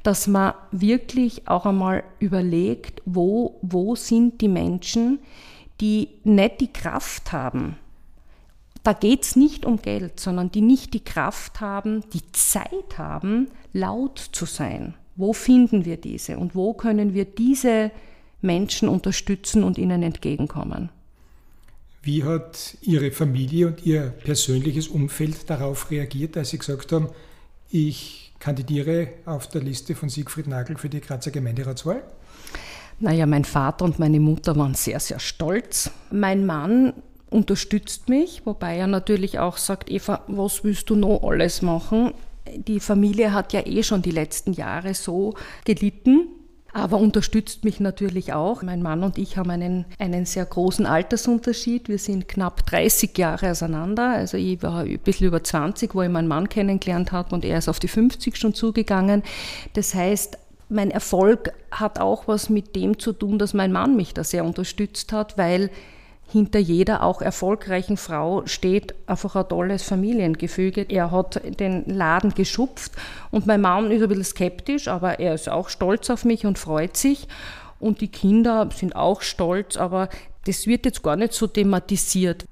Dass 0.02 0.26
man 0.26 0.54
wirklich 0.70 1.48
auch 1.48 1.66
einmal 1.66 2.04
überlegt, 2.18 3.02
wo, 3.04 3.58
wo 3.62 3.94
sind 3.96 4.40
die 4.40 4.48
Menschen, 4.48 5.18
die 5.80 6.08
nicht 6.24 6.60
die 6.60 6.72
Kraft 6.72 7.32
haben. 7.32 7.76
Da 8.82 8.92
geht 8.92 9.22
es 9.22 9.36
nicht 9.36 9.64
um 9.64 9.80
Geld, 9.80 10.20
sondern 10.20 10.50
die 10.50 10.60
nicht 10.60 10.92
die 10.94 11.02
Kraft 11.02 11.60
haben, 11.60 12.04
die 12.12 12.22
Zeit 12.32 12.98
haben, 12.98 13.48
laut 13.72 14.18
zu 14.18 14.44
sein. 14.44 14.94
Wo 15.16 15.32
finden 15.32 15.84
wir 15.84 15.96
diese 15.96 16.38
und 16.38 16.54
wo 16.54 16.74
können 16.74 17.14
wir 17.14 17.24
diese 17.24 17.90
Menschen 18.44 18.88
unterstützen 18.88 19.64
und 19.64 19.78
ihnen 19.78 20.02
entgegenkommen. 20.02 20.90
Wie 22.02 22.22
hat 22.22 22.76
Ihre 22.82 23.10
Familie 23.10 23.66
und 23.66 23.86
Ihr 23.86 24.12
persönliches 24.22 24.88
Umfeld 24.88 25.48
darauf 25.48 25.90
reagiert, 25.90 26.36
als 26.36 26.50
Sie 26.50 26.58
gesagt 26.58 26.92
haben, 26.92 27.08
ich 27.70 28.32
kandidiere 28.38 29.08
auf 29.24 29.48
der 29.48 29.62
Liste 29.62 29.94
von 29.94 30.10
Siegfried 30.10 30.46
Nagel 30.46 30.76
für 30.76 30.90
die 30.90 31.00
Grazer 31.00 31.30
Gemeinderatswahl? 31.30 32.02
Naja, 33.00 33.26
mein 33.26 33.44
Vater 33.44 33.86
und 33.86 33.98
meine 33.98 34.20
Mutter 34.20 34.54
waren 34.56 34.74
sehr, 34.74 35.00
sehr 35.00 35.18
stolz. 35.18 35.90
Mein 36.12 36.44
Mann 36.44 36.92
unterstützt 37.30 38.08
mich, 38.08 38.42
wobei 38.44 38.76
er 38.76 38.86
natürlich 38.86 39.38
auch 39.38 39.56
sagt, 39.56 39.90
Eva, 39.90 40.22
was 40.28 40.62
willst 40.62 40.90
du 40.90 40.96
noch 40.96 41.22
alles 41.22 41.62
machen? 41.62 42.12
Die 42.54 42.80
Familie 42.80 43.32
hat 43.32 43.54
ja 43.54 43.66
eh 43.66 43.82
schon 43.82 44.02
die 44.02 44.10
letzten 44.10 44.52
Jahre 44.52 44.92
so 44.92 45.34
gelitten 45.64 46.28
aber 46.74 46.98
unterstützt 46.98 47.64
mich 47.64 47.78
natürlich 47.78 48.32
auch. 48.32 48.62
Mein 48.62 48.82
Mann 48.82 49.04
und 49.04 49.16
ich 49.16 49.36
haben 49.36 49.50
einen, 49.50 49.84
einen 50.00 50.26
sehr 50.26 50.44
großen 50.44 50.86
Altersunterschied. 50.86 51.88
Wir 51.88 51.98
sind 51.98 52.26
knapp 52.26 52.66
30 52.66 53.16
Jahre 53.16 53.52
auseinander. 53.52 54.10
Also 54.10 54.36
ich 54.36 54.60
war 54.62 54.80
ein 54.80 54.98
bisschen 54.98 55.28
über 55.28 55.42
20, 55.42 55.94
wo 55.94 56.02
ich 56.02 56.08
meinen 56.08 56.26
Mann 56.26 56.48
kennengelernt 56.48 57.12
habe 57.12 57.32
und 57.32 57.44
er 57.44 57.58
ist 57.58 57.68
auf 57.68 57.78
die 57.78 57.88
50 57.88 58.36
schon 58.36 58.54
zugegangen. 58.54 59.22
Das 59.74 59.94
heißt, 59.94 60.36
mein 60.68 60.90
Erfolg 60.90 61.52
hat 61.70 62.00
auch 62.00 62.26
was 62.26 62.50
mit 62.50 62.74
dem 62.74 62.98
zu 62.98 63.12
tun, 63.12 63.38
dass 63.38 63.54
mein 63.54 63.70
Mann 63.70 63.94
mich 63.94 64.12
da 64.12 64.24
sehr 64.24 64.44
unterstützt 64.44 65.12
hat, 65.12 65.38
weil 65.38 65.70
hinter 66.30 66.58
jeder 66.58 67.02
auch 67.02 67.22
erfolgreichen 67.22 67.96
Frau 67.96 68.44
steht 68.46 68.94
einfach 69.06 69.36
ein 69.36 69.48
tolles 69.48 69.82
Familiengefüge. 69.82 70.86
Er 70.88 71.10
hat 71.10 71.40
den 71.60 71.84
Laden 71.86 72.34
geschupft 72.34 72.92
und 73.30 73.46
mein 73.46 73.60
Mann 73.60 73.90
ist 73.90 74.02
ein 74.02 74.08
bisschen 74.08 74.24
skeptisch, 74.24 74.88
aber 74.88 75.20
er 75.20 75.34
ist 75.34 75.48
auch 75.48 75.68
stolz 75.68 76.10
auf 76.10 76.24
mich 76.24 76.44
und 76.46 76.58
freut 76.58 76.96
sich. 76.96 77.28
Und 77.78 78.00
die 78.00 78.08
Kinder 78.08 78.68
sind 78.74 78.96
auch 78.96 79.22
stolz, 79.22 79.76
aber 79.76 80.08
das 80.46 80.66
wird 80.66 80.86
jetzt 80.86 81.02
gar 81.02 81.16
nicht 81.16 81.34
so 81.34 81.46
thematisiert. 81.46 82.46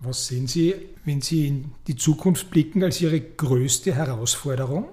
Was 0.00 0.26
sehen 0.26 0.46
Sie, 0.46 0.74
wenn 1.04 1.20
Sie 1.20 1.48
in 1.48 1.72
die 1.86 1.96
Zukunft 1.96 2.50
blicken, 2.50 2.82
als 2.82 3.00
Ihre 3.00 3.20
größte 3.20 3.94
Herausforderung? 3.94 4.88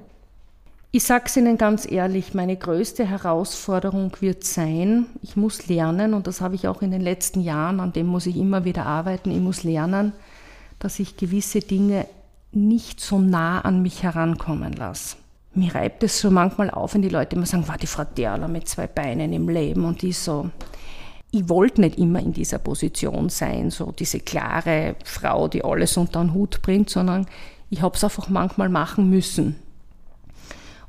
Ich 0.92 1.04
sage 1.04 1.26
es 1.28 1.38
Ihnen 1.38 1.60
ganz 1.60 1.90
ehrlich, 1.90 2.34
meine 2.34 2.58
größte 2.58 3.06
Herausforderung 3.06 4.12
wird 4.22 4.44
sein, 4.44 5.06
ich 5.22 5.36
muss 5.36 5.68
lernen, 5.68 6.16
und 6.16 6.26
das 6.26 6.42
habe 6.42 6.56
ich 6.56 6.68
auch 6.68 6.82
in 6.82 6.90
den 6.90 7.02
letzten 7.02 7.42
Jahren, 7.42 7.80
an 7.80 7.94
dem 7.94 8.08
muss 8.08 8.26
ich 8.26 8.36
immer 8.36 8.66
wieder 8.66 8.88
arbeiten, 8.88 9.30
ich 9.30 9.40
muss 9.40 9.64
lernen, 9.64 10.14
dass 10.80 10.98
ich 10.98 11.16
gewisse 11.16 11.60
Dinge 11.60 12.08
nicht 12.52 13.02
so 13.02 13.20
nah 13.20 13.62
an 13.62 13.84
mich 13.84 14.02
herankommen 14.02 14.74
lasse. 14.74 15.18
Mir 15.54 15.76
reibt 15.76 16.02
es 16.02 16.20
so 16.20 16.32
manchmal 16.32 16.72
auf, 16.72 16.96
wenn 16.96 17.04
die 17.04 17.10
Leute 17.10 17.36
immer 17.36 17.46
sagen, 17.46 17.68
war 17.68 17.78
die 17.78 17.86
Frau 17.86 18.06
Derler 18.06 18.48
mit 18.48 18.68
zwei 18.68 18.88
Beinen 18.88 19.32
im 19.32 19.48
Leben 19.48 19.86
und 19.86 20.02
die 20.02 20.14
so. 20.14 20.50
Ich 21.30 21.48
wollte 21.50 21.82
nicht 21.82 22.00
immer 22.00 22.20
in 22.20 22.34
dieser 22.34 22.58
Position 22.58 23.30
sein, 23.30 23.70
so 23.70 23.92
diese 23.92 24.20
klare 24.20 24.96
Frau, 25.06 25.48
die 25.50 25.64
alles 25.64 25.98
unter 25.98 26.20
den 26.22 26.34
Hut 26.34 26.64
bringt, 26.64 26.90
sondern 26.90 27.28
ich 27.70 27.84
habe 27.84 27.96
es 27.96 28.04
einfach 28.04 28.30
manchmal 28.30 28.70
machen 28.70 29.12
müssen. 29.12 29.56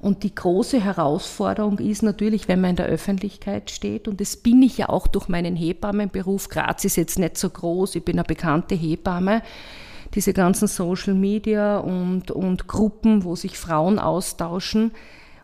Und 0.01 0.23
die 0.23 0.35
große 0.35 0.83
Herausforderung 0.83 1.79
ist 1.79 2.03
natürlich, 2.03 2.49
wenn 2.49 2.63
man 2.63 2.71
in 2.71 2.77
der 2.77 2.87
Öffentlichkeit 2.87 3.71
steht, 3.71 4.09
und 4.09 4.21
das 4.21 4.37
bin 4.37 4.63
ich 4.63 4.79
ja 4.79 4.89
auch 4.89 5.07
durch 5.07 5.29
meinen 5.29 5.57
Hebammenberuf, 5.57 6.49
Graz 6.49 6.85
ist 6.85 6.97
jetzt 6.97 7.19
nicht 7.19 7.37
so 7.37 7.51
groß, 7.51 7.97
ich 7.97 8.05
bin 8.05 8.19
eine 8.19 8.25
bekannte 8.25 8.75
Hebamme, 8.75 9.43
diese 10.15 10.33
ganzen 10.33 10.69
Social 10.69 11.15
Media 11.15 11.79
und, 11.79 12.31
und 12.31 12.67
Gruppen, 12.67 13.25
wo 13.25 13.37
sich 13.37 13.59
Frauen 13.59 13.99
austauschen. 13.99 14.93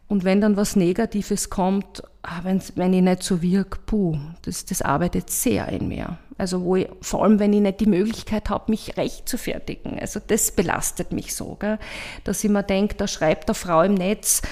Und 0.09 0.25
wenn 0.25 0.41
dann 0.41 0.57
was 0.57 0.77
Negatives 0.77 1.51
kommt, 1.51 2.03
ah, 2.23 2.43
wenn 2.45 2.93
ich 2.93 3.03
nicht 3.03 3.23
so 3.23 3.43
wirke, 3.43 3.79
puh, 3.87 4.19
das, 4.43 4.65
das 4.65 4.83
arbeitet 4.83 5.31
sehr 5.31 5.69
in 5.69 5.89
mir. 5.89 6.19
Also 6.39 6.63
wo 6.63 6.77
ich, 6.77 6.89
vor 7.01 7.25
allem, 7.25 7.39
wenn 7.39 7.53
ich 7.53 7.61
nicht 7.61 7.81
die 7.81 7.87
Möglichkeit 7.87 8.51
habe, 8.51 8.71
mich 8.71 8.97
recht 8.97 9.29
zu 9.29 9.39
fertigen. 9.39 9.99
Also 9.99 10.21
das 10.25 10.53
belastet 10.53 11.13
mich 11.13 11.35
so, 11.35 11.57
gell? 11.59 11.79
dass 12.25 12.45
ich 12.45 12.51
mir 12.51 12.63
denke, 12.63 12.95
da 12.95 13.09
schreibt 13.09 13.49
eine 13.49 13.55
Frau 13.55 13.83
im 13.83 13.95
Netz, 13.95 14.43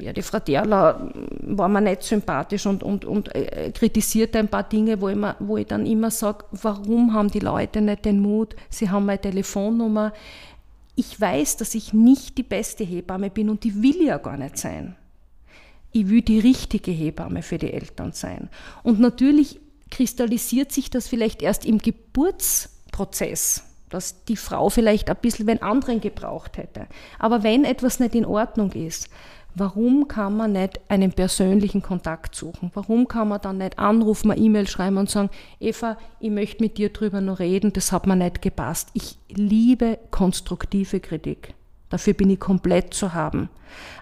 ja, 0.00 0.12
die 0.12 0.22
Frau 0.22 0.38
Derler 0.38 1.10
war 1.40 1.68
mir 1.68 1.80
nicht 1.80 2.02
sympathisch 2.02 2.66
und, 2.66 2.82
und, 2.82 3.04
und 3.04 3.34
äh, 3.34 3.70
kritisiert 3.72 4.34
ein 4.36 4.48
paar 4.48 4.62
Dinge, 4.62 5.00
wo 5.00 5.08
ich, 5.08 5.16
mir, 5.16 5.36
wo 5.40 5.56
ich 5.56 5.66
dann 5.66 5.84
immer 5.86 6.10
sage, 6.10 6.44
warum 6.52 7.12
haben 7.12 7.30
die 7.30 7.40
Leute 7.40 7.80
nicht 7.80 8.04
den 8.04 8.20
Mut? 8.20 8.54
Sie 8.70 8.88
haben 8.88 9.06
meine 9.06 9.20
Telefonnummer. 9.20 10.12
Ich 10.98 11.20
weiß, 11.20 11.58
dass 11.58 11.76
ich 11.76 11.92
nicht 11.92 12.38
die 12.38 12.42
beste 12.42 12.82
Hebamme 12.82 13.30
bin 13.30 13.50
und 13.50 13.62
die 13.62 13.84
will 13.84 14.02
ja 14.02 14.18
gar 14.18 14.36
nicht 14.36 14.58
sein. 14.58 14.96
Ich 15.92 16.08
will 16.08 16.22
die 16.22 16.40
richtige 16.40 16.90
Hebamme 16.90 17.42
für 17.42 17.56
die 17.56 17.72
Eltern 17.72 18.10
sein. 18.10 18.50
Und 18.82 18.98
natürlich 18.98 19.60
kristallisiert 19.92 20.72
sich 20.72 20.90
das 20.90 21.06
vielleicht 21.06 21.40
erst 21.40 21.64
im 21.66 21.78
Geburtsprozess 21.78 23.62
dass 23.90 24.24
die 24.24 24.36
Frau 24.36 24.68
vielleicht 24.68 25.08
ein 25.08 25.16
bisschen 25.16 25.46
wenn 25.46 25.62
anderen 25.62 26.02
gebraucht 26.02 26.58
hätte. 26.58 26.88
Aber 27.18 27.42
wenn 27.42 27.64
etwas 27.64 28.00
nicht 28.00 28.14
in 28.14 28.26
Ordnung 28.26 28.72
ist, 28.72 29.08
warum 29.58 30.08
kann 30.08 30.36
man 30.36 30.52
nicht 30.52 30.80
einen 30.88 31.12
persönlichen 31.12 31.82
Kontakt 31.82 32.34
suchen? 32.34 32.70
Warum 32.74 33.08
kann 33.08 33.28
man 33.28 33.40
dann 33.40 33.58
nicht 33.58 33.78
anrufen, 33.78 34.30
eine 34.30 34.40
E-Mail 34.40 34.66
schreiben 34.66 34.96
und 34.96 35.10
sagen, 35.10 35.30
Eva, 35.60 35.96
ich 36.20 36.30
möchte 36.30 36.62
mit 36.62 36.78
dir 36.78 36.90
drüber 36.92 37.20
noch 37.20 37.38
reden, 37.38 37.72
das 37.72 37.92
hat 37.92 38.06
mir 38.06 38.16
nicht 38.16 38.42
gepasst. 38.42 38.90
Ich 38.94 39.18
liebe 39.28 39.98
konstruktive 40.10 41.00
Kritik. 41.00 41.54
Dafür 41.90 42.12
bin 42.12 42.30
ich 42.30 42.40
komplett 42.40 42.92
zu 42.92 43.14
haben. 43.14 43.48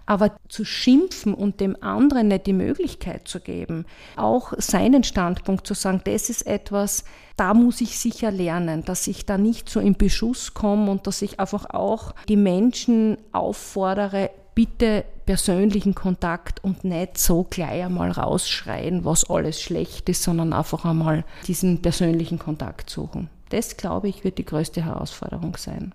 Aber 0.06 0.36
zu 0.48 0.64
schimpfen 0.64 1.34
und 1.34 1.60
dem 1.60 1.76
anderen 1.82 2.28
nicht 2.28 2.46
die 2.46 2.52
Möglichkeit 2.52 3.26
zu 3.26 3.40
geben, 3.40 3.84
auch 4.14 4.52
seinen 4.58 5.02
Standpunkt 5.02 5.66
zu 5.66 5.74
sagen, 5.74 6.02
das 6.04 6.30
ist 6.30 6.46
etwas, 6.46 7.04
da 7.36 7.52
muss 7.52 7.80
ich 7.80 7.98
sicher 7.98 8.30
lernen, 8.30 8.84
dass 8.84 9.06
ich 9.08 9.26
da 9.26 9.38
nicht 9.38 9.68
so 9.68 9.80
in 9.80 9.96
Beschuss 9.96 10.54
komme 10.54 10.90
und 10.90 11.06
dass 11.08 11.22
ich 11.22 11.40
einfach 11.40 11.66
auch 11.70 12.14
die 12.28 12.36
Menschen 12.36 13.18
auffordere, 13.32 14.30
bitte 14.56 15.04
persönlichen 15.26 15.94
Kontakt 15.94 16.64
und 16.64 16.82
nicht 16.82 17.18
so 17.18 17.44
gleich 17.44 17.84
einmal 17.84 18.10
rausschreien, 18.10 19.04
was 19.04 19.28
alles 19.28 19.60
schlecht 19.62 20.08
ist, 20.08 20.22
sondern 20.22 20.52
einfach 20.52 20.84
einmal 20.84 21.24
diesen 21.46 21.82
persönlichen 21.82 22.40
Kontakt 22.40 22.90
suchen. 22.90 23.28
Das, 23.50 23.76
glaube 23.76 24.08
ich, 24.08 24.24
wird 24.24 24.38
die 24.38 24.46
größte 24.46 24.84
Herausforderung 24.84 25.56
sein. 25.56 25.94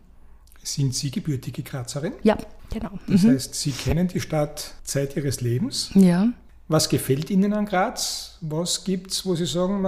Sind 0.63 0.93
Sie 0.93 1.09
gebürtige 1.09 1.63
Grazerin? 1.63 2.13
Ja, 2.21 2.37
genau. 2.69 2.91
Das 3.07 3.23
mhm. 3.23 3.31
heißt, 3.31 3.55
Sie 3.55 3.71
kennen 3.71 4.07
die 4.07 4.21
Stadt 4.21 4.75
Zeit 4.83 5.17
Ihres 5.17 5.41
Lebens. 5.41 5.89
Ja. 5.95 6.29
Was 6.67 6.87
gefällt 6.87 7.31
Ihnen 7.31 7.53
an 7.53 7.65
Graz? 7.65 8.37
Was 8.41 8.83
gibt 8.83 9.11
es, 9.11 9.25
wo 9.25 9.35
Sie 9.35 9.47
sagen, 9.47 9.83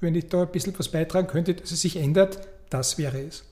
wenn 0.00 0.14
ich 0.16 0.28
da 0.28 0.42
ein 0.42 0.50
bisschen 0.50 0.74
was 0.76 0.88
beitragen 0.88 1.28
könnte, 1.28 1.54
dass 1.54 1.70
es 1.70 1.80
sich 1.82 1.96
ändert, 1.96 2.40
das 2.68 2.98
wäre 2.98 3.20
es? 3.20 3.44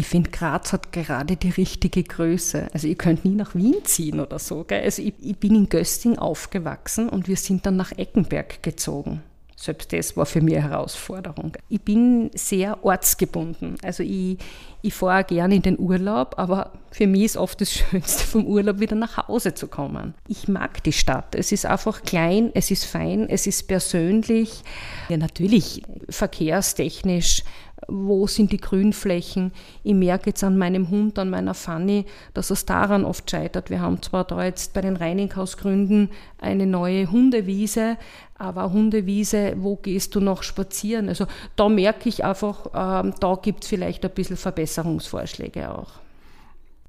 Ich 0.00 0.06
finde, 0.06 0.30
Graz 0.30 0.72
hat 0.72 0.92
gerade 0.92 1.36
die 1.36 1.50
richtige 1.50 2.02
Größe. 2.02 2.68
Also 2.72 2.88
ihr 2.88 2.94
könnt 2.94 3.26
nie 3.26 3.34
nach 3.34 3.54
Wien 3.54 3.84
ziehen 3.84 4.18
oder 4.18 4.38
so. 4.38 4.64
Gell? 4.64 4.82
Also 4.82 5.02
ich, 5.02 5.12
ich 5.20 5.36
bin 5.36 5.54
in 5.54 5.68
Gösting 5.68 6.16
aufgewachsen 6.16 7.10
und 7.10 7.28
wir 7.28 7.36
sind 7.36 7.66
dann 7.66 7.76
nach 7.76 7.92
Eckenberg 7.92 8.62
gezogen. 8.62 9.22
Selbst 9.56 9.92
das 9.92 10.16
war 10.16 10.24
für 10.24 10.40
mich 10.40 10.56
eine 10.56 10.70
Herausforderung. 10.70 11.54
Ich 11.68 11.82
bin 11.82 12.30
sehr 12.32 12.82
ortsgebunden. 12.82 13.76
Also 13.82 14.02
ich, 14.02 14.38
ich 14.80 14.94
fahre 14.94 15.22
gerne 15.22 15.56
in 15.56 15.60
den 15.60 15.78
Urlaub, 15.78 16.36
aber 16.38 16.72
für 16.90 17.06
mich 17.06 17.24
ist 17.24 17.36
oft 17.36 17.60
das 17.60 17.70
Schönste 17.74 18.24
vom 18.24 18.46
Urlaub 18.46 18.80
wieder 18.80 18.96
nach 18.96 19.28
Hause 19.28 19.52
zu 19.52 19.68
kommen. 19.68 20.14
Ich 20.28 20.48
mag 20.48 20.82
die 20.84 20.94
Stadt. 20.94 21.34
Es 21.34 21.52
ist 21.52 21.66
einfach 21.66 22.04
klein, 22.04 22.52
es 22.54 22.70
ist 22.70 22.86
fein, 22.86 23.28
es 23.28 23.46
ist 23.46 23.68
persönlich. 23.68 24.62
Ja, 25.10 25.18
natürlich 25.18 25.82
verkehrstechnisch 26.08 27.44
wo 27.90 28.26
sind 28.26 28.52
die 28.52 28.60
Grünflächen. 28.60 29.52
Ich 29.82 29.94
merke 29.94 30.30
jetzt 30.30 30.44
an 30.44 30.56
meinem 30.56 30.90
Hund, 30.90 31.18
an 31.18 31.30
meiner 31.30 31.54
Fanny, 31.54 32.06
dass 32.34 32.50
es 32.50 32.64
daran 32.64 33.04
oft 33.04 33.30
scheitert. 33.30 33.70
Wir 33.70 33.80
haben 33.80 34.00
zwar 34.02 34.24
da 34.24 34.44
jetzt 34.44 34.72
bei 34.72 34.80
den 34.80 34.96
Reininghausgründen 34.96 36.10
eine 36.38 36.66
neue 36.66 37.10
Hundewiese, 37.10 37.96
aber 38.38 38.72
Hundewiese, 38.72 39.54
wo 39.58 39.76
gehst 39.76 40.14
du 40.14 40.20
noch 40.20 40.42
spazieren? 40.42 41.08
Also 41.08 41.26
da 41.56 41.68
merke 41.68 42.08
ich 42.08 42.24
einfach, 42.24 42.66
ähm, 42.74 43.14
da 43.20 43.38
gibt 43.40 43.64
es 43.64 43.68
vielleicht 43.68 44.04
ein 44.04 44.12
bisschen 44.12 44.36
Verbesserungsvorschläge 44.36 45.70
auch. 45.70 45.92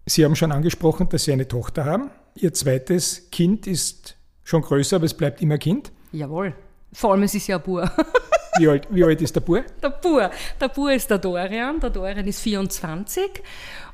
Sie 0.06 0.26
haben 0.26 0.36
schon 0.36 0.52
angesprochen, 0.52 1.10
dass 1.10 1.26
Sie 1.26 1.34
eine 1.34 1.48
Tochter 1.48 1.86
haben. 1.86 2.10
Ihr 2.36 2.54
zweites 2.54 3.30
Kind 3.32 3.68
ist 3.68 4.16
schon 4.44 4.62
größer, 4.62 4.96
aber 4.96 5.06
es 5.06 5.14
bleibt 5.14 5.42
immer 5.42 5.58
Kind. 5.58 5.92
Jawohl. 6.12 6.54
Vor 6.94 7.12
allem, 7.12 7.24
es 7.24 7.36
ist 7.36 7.48
ja 7.48 7.58
ein 7.58 7.64
Bur. 7.64 7.90
Wie 8.62 8.68
alt, 8.68 8.88
wie 8.92 9.04
alt 9.04 9.22
ist 9.22 9.36
der 9.36 9.42
Bur? 9.42 9.64
Der 9.82 9.90
Bur. 9.90 10.30
Der 10.60 10.68
Bur 10.68 10.92
ist 10.92 11.10
der 11.10 11.18
Dorian. 11.18 11.80
Der 11.80 11.90
Dorian 11.90 12.28
ist 12.28 12.42
24 12.42 13.42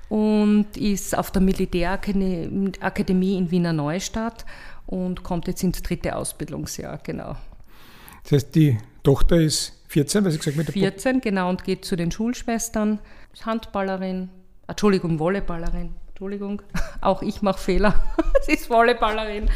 und 0.10 0.76
ist 0.76 1.18
auf 1.18 1.32
der 1.32 1.42
Militärakademie 1.42 3.38
in 3.38 3.50
Wiener 3.50 3.72
Neustadt 3.72 4.46
und 4.86 5.24
kommt 5.24 5.48
jetzt 5.48 5.64
ins 5.64 5.82
dritte 5.82 6.16
Ausbildungsjahr, 6.16 7.00
genau. 7.04 7.38
Das 8.24 8.32
heißt, 8.34 8.56
die 8.56 8.78
Tochter 9.04 9.38
ist 9.38 9.74
14, 9.88 10.26
was 10.26 10.34
ich 10.34 10.40
gesagt 10.40 10.58
mit 10.58 10.68
der 10.68 10.74
14, 10.74 11.22
genau, 11.22 11.50
und 11.50 11.64
geht 11.64 11.86
zu 11.86 11.96
den 11.96 12.12
Schulschwestern, 12.12 13.00
ist 13.34 13.46
Handballerin, 13.46 14.28
Entschuldigung, 14.68 15.18
Volleyballerin, 15.20 15.96
Entschuldigung, 16.10 16.62
auch 17.02 17.22
ich 17.22 17.42
mache 17.42 17.60
Fehler, 17.60 18.04
sie 18.42 18.54
ist 18.54 18.70
Volleyballerin 18.70 19.50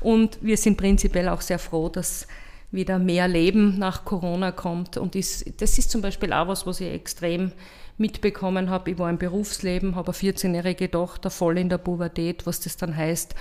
und 0.00 0.38
wir 0.42 0.58
sind 0.58 0.76
prinzipiell 0.76 1.28
auch 1.28 1.40
sehr 1.40 1.58
froh, 1.58 1.88
dass 1.88 2.26
wieder 2.70 2.98
mehr 2.98 3.28
Leben 3.28 3.78
nach 3.78 4.04
Corona 4.04 4.52
kommt. 4.52 4.96
Und 4.96 5.14
das, 5.14 5.44
das 5.56 5.78
ist 5.78 5.90
zum 5.90 6.02
Beispiel 6.02 6.32
auch 6.32 6.48
was, 6.48 6.66
was 6.66 6.80
ich 6.80 6.92
extrem 6.92 7.52
mitbekommen 7.96 8.70
habe. 8.70 8.90
Ich 8.90 8.98
war 8.98 9.10
im 9.10 9.18
Berufsleben, 9.18 9.96
habe 9.96 10.12
eine 10.12 10.32
14-jährige 10.32 10.90
Tochter 10.90 11.30
voll 11.30 11.58
in 11.58 11.68
der 11.68 11.78
Pubertät, 11.78 12.46
was 12.46 12.60
das 12.60 12.76
dann 12.76 12.96
heißt, 12.96 13.34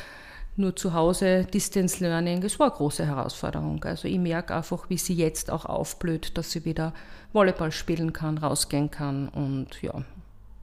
nur 0.57 0.75
zu 0.75 0.93
Hause 0.93 1.45
Distance 1.45 2.03
Learning, 2.03 2.41
das 2.41 2.57
war 2.57 2.69
eine 2.69 2.75
große 2.75 3.05
Herausforderung. 3.05 3.83
Also 3.83 4.07
ich 4.07 4.17
merke 4.17 4.55
einfach, 4.55 4.89
wie 4.89 4.97
sie 4.97 5.13
jetzt 5.13 5.51
auch 5.51 5.65
aufblüht, 5.65 6.35
dass 6.37 6.51
sie 6.51 6.65
wieder 6.65 6.93
Volleyball 7.31 7.71
spielen 7.71 8.11
kann, 8.11 8.39
rausgehen 8.39 8.89
kann 8.89 9.29
und 9.29 9.81
ja. 9.83 10.03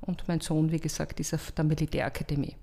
Und 0.01 0.25
mein 0.27 0.41
Sohn, 0.41 0.73
wie 0.73 0.81
gesagt, 0.81 1.21
ist 1.21 1.33
auf 1.33 1.53
der 1.53 1.65
Militärakademie. 1.65 2.57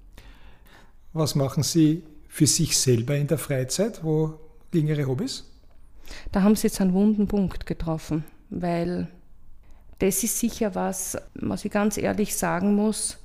Was 1.13 1.35
machen 1.35 1.63
Sie 1.63 2.03
für 2.27 2.45
sich 2.45 2.77
selber 2.77 3.15
in 3.15 3.27
der 3.27 3.37
Freizeit? 3.37 4.03
Wo 4.03 4.39
liegen 4.71 4.89
Ihre 4.89 5.07
Hobbys? 5.07 5.45
Da 6.31 6.43
haben 6.43 6.55
Sie 6.55 6.67
jetzt 6.67 6.81
einen 6.81 6.93
wunden 6.93 7.27
Punkt 7.27 7.65
getroffen, 7.65 8.23
weil 8.49 9.07
das 9.99 10.23
ist 10.23 10.39
sicher 10.39 10.73
was, 10.73 11.17
was 11.35 11.65
ich 11.65 11.71
ganz 11.71 11.97
ehrlich 11.97 12.35
sagen 12.35 12.75
muss. 12.75 13.17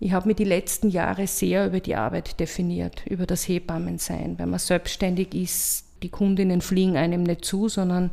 Ich 0.00 0.12
habe 0.12 0.28
mir 0.28 0.34
die 0.34 0.44
letzten 0.44 0.88
Jahre 0.88 1.26
sehr 1.26 1.66
über 1.66 1.80
die 1.80 1.94
Arbeit 1.94 2.40
definiert, 2.40 3.04
über 3.06 3.26
das 3.26 3.46
Hebammensein. 3.46 4.38
Wenn 4.38 4.50
man 4.50 4.58
selbstständig 4.58 5.34
ist, 5.34 5.84
die 6.02 6.08
Kundinnen 6.08 6.62
fliegen 6.62 6.96
einem 6.96 7.22
nicht 7.22 7.44
zu, 7.44 7.68
sondern 7.68 8.10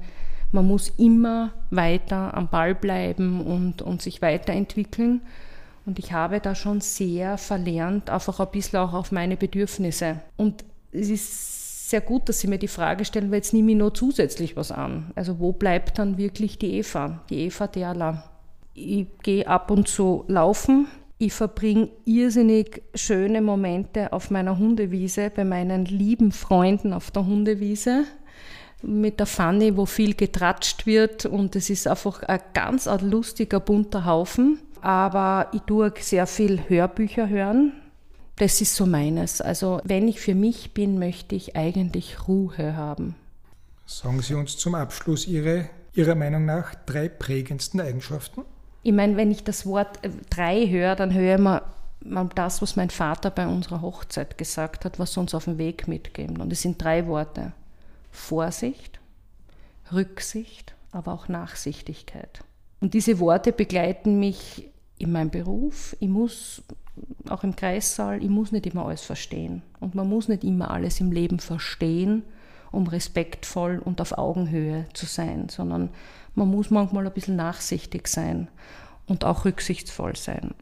man 0.52 0.68
muss 0.68 0.90
immer 0.98 1.54
weiter 1.72 2.34
am 2.34 2.50
Ball 2.50 2.76
bleiben 2.76 3.42
und, 3.42 3.82
und 3.82 4.02
sich 4.02 4.22
weiterentwickeln. 4.22 5.22
Und 5.86 6.00
ich 6.00 6.12
habe 6.12 6.40
da 6.42 6.56
schon 6.56 6.82
sehr 6.82 7.38
verlernt, 7.38 8.10
einfach 8.10 8.40
ein 8.40 8.52
bisschen 8.52 8.80
auch 8.80 8.94
auf 8.94 9.12
meine 9.12 9.38
Bedürfnisse. 9.38 10.20
Und 10.36 10.66
es 10.92 11.10
ist 11.10 11.57
sehr 11.88 12.02
gut, 12.02 12.28
dass 12.28 12.40
Sie 12.42 12.48
mir 12.48 12.58
die 12.58 12.68
Frage 12.68 13.06
stellen, 13.06 13.32
weil 13.32 13.38
jetzt 13.38 13.54
nehme 13.54 13.72
ich 13.72 13.78
noch 13.78 13.92
zusätzlich 13.92 14.58
was 14.58 14.74
an. 14.74 15.12
Also 15.16 15.40
wo 15.40 15.54
bleibt 15.54 15.98
dann 16.00 16.18
wirklich 16.18 16.58
die 16.58 16.74
Eva, 16.80 17.24
die 17.30 17.46
Eva 17.46 17.68
Derla? 17.68 18.30
Ich 18.74 19.08
gehe 19.24 19.48
ab 19.48 19.72
und 19.72 19.88
zu 19.88 20.26
laufen. 20.28 20.88
Ich 21.18 21.32
verbringe 21.32 21.90
irrsinnig 22.04 22.84
schöne 22.94 23.42
Momente 23.42 24.12
auf 24.12 24.30
meiner 24.32 24.58
Hundewiese, 24.58 25.32
bei 25.34 25.46
meinen 25.46 25.86
lieben 25.86 26.34
Freunden 26.34 26.92
auf 26.92 27.10
der 27.10 27.26
Hundewiese 27.26 28.04
mit 28.84 29.20
der 29.20 29.26
Fanny, 29.26 29.78
wo 29.78 29.86
viel 29.86 30.14
getratscht 30.14 30.86
wird 30.86 31.26
und 31.26 31.56
es 31.56 31.70
ist 31.70 31.88
einfach 31.88 32.22
ein 32.24 32.42
ganz 32.54 32.90
lustiger, 33.02 33.62
bunter 33.62 34.06
Haufen. 34.06 34.60
Aber 34.82 35.48
ich 35.54 35.62
tue 35.62 35.94
sehr 36.00 36.28
viel 36.28 36.60
Hörbücher 36.68 37.30
hören, 37.30 37.72
das 38.38 38.62
ist 38.62 38.76
so 38.76 38.86
meines. 38.86 39.42
Also 39.42 39.82
wenn 39.84 40.08
ich 40.08 40.20
für 40.20 40.36
mich 40.36 40.74
bin, 40.74 41.00
möchte 41.00 41.36
ich 41.36 41.56
eigentlich 41.56 42.28
Ruhe 42.28 42.76
haben. 42.76 43.16
Sagen 43.86 44.22
Sie 44.22 44.34
uns 44.34 44.58
zum 44.58 44.76
Abschluss 44.76 45.28
Ihre, 45.28 45.70
Ihrer 45.94 46.16
Meinung 46.16 46.46
nach 46.46 46.76
drei 46.86 47.10
prägendsten 47.10 47.82
Eigenschaften? 47.82 48.44
Ich 48.84 48.94
meine, 48.94 49.18
wenn 49.18 49.32
ich 49.32 49.44
das 49.44 49.66
Wort 49.66 50.04
äh, 50.04 50.10
drei 50.30 50.68
höre, 50.68 50.96
dann 50.96 51.14
höre 51.14 51.36
ich 51.36 51.42
mal, 51.42 51.62
das, 52.36 52.62
was 52.62 52.76
mein 52.76 52.90
Vater 52.90 53.32
bei 53.32 53.48
unserer 53.48 53.82
Hochzeit 53.82 54.38
gesagt 54.38 54.86
hat, 54.86 55.00
was 55.00 55.18
uns 55.18 55.34
auf 55.34 55.46
den 55.46 55.58
Weg 55.58 55.88
mitgeben. 55.88 56.38
Und 56.38 56.54
es 56.54 56.62
sind 56.62 56.82
drei 56.82 57.08
Worte. 57.08 57.54
Vorsicht, 58.12 59.00
Rücksicht, 59.92 60.76
aber 60.92 61.12
auch 61.12 61.28
Nachsichtigkeit. 61.28 62.42
Und 62.80 62.94
diese 62.94 63.20
Worte 63.20 63.52
begleiten 63.52 64.20
mich 64.20 64.70
in 65.00 65.12
meinem 65.12 65.32
Beruf. 65.32 65.96
Ich 66.00 66.08
muss 66.08 66.62
auch 67.30 67.44
im 67.44 67.56
Kreissaal, 67.56 68.24
ich 68.24 68.30
muss 68.30 68.52
nicht 68.52 68.66
immer 68.66 68.86
alles 68.86 69.02
verstehen. 69.02 69.62
Und 69.80 69.96
man 69.96 70.08
muss 70.08 70.28
nicht 70.28 70.44
immer 70.44 70.72
alles 70.72 71.00
im 71.00 71.12
Leben 71.12 71.40
verstehen, 71.40 72.24
um 72.72 72.88
respektvoll 72.88 73.82
und 73.84 74.02
auf 74.02 74.18
Augenhöhe 74.18 74.86
zu 74.94 75.06
sein, 75.06 75.50
sondern 75.50 75.90
man 76.36 76.50
muss 76.50 76.70
manchmal 76.70 77.08
ein 77.08 77.14
bisschen 77.14 77.36
nachsichtig 77.36 78.08
sein. 78.08 78.50
und 79.08 79.24
auch 79.24 79.46
rücksichtsvoll 79.46 80.16
sein. 80.16 80.54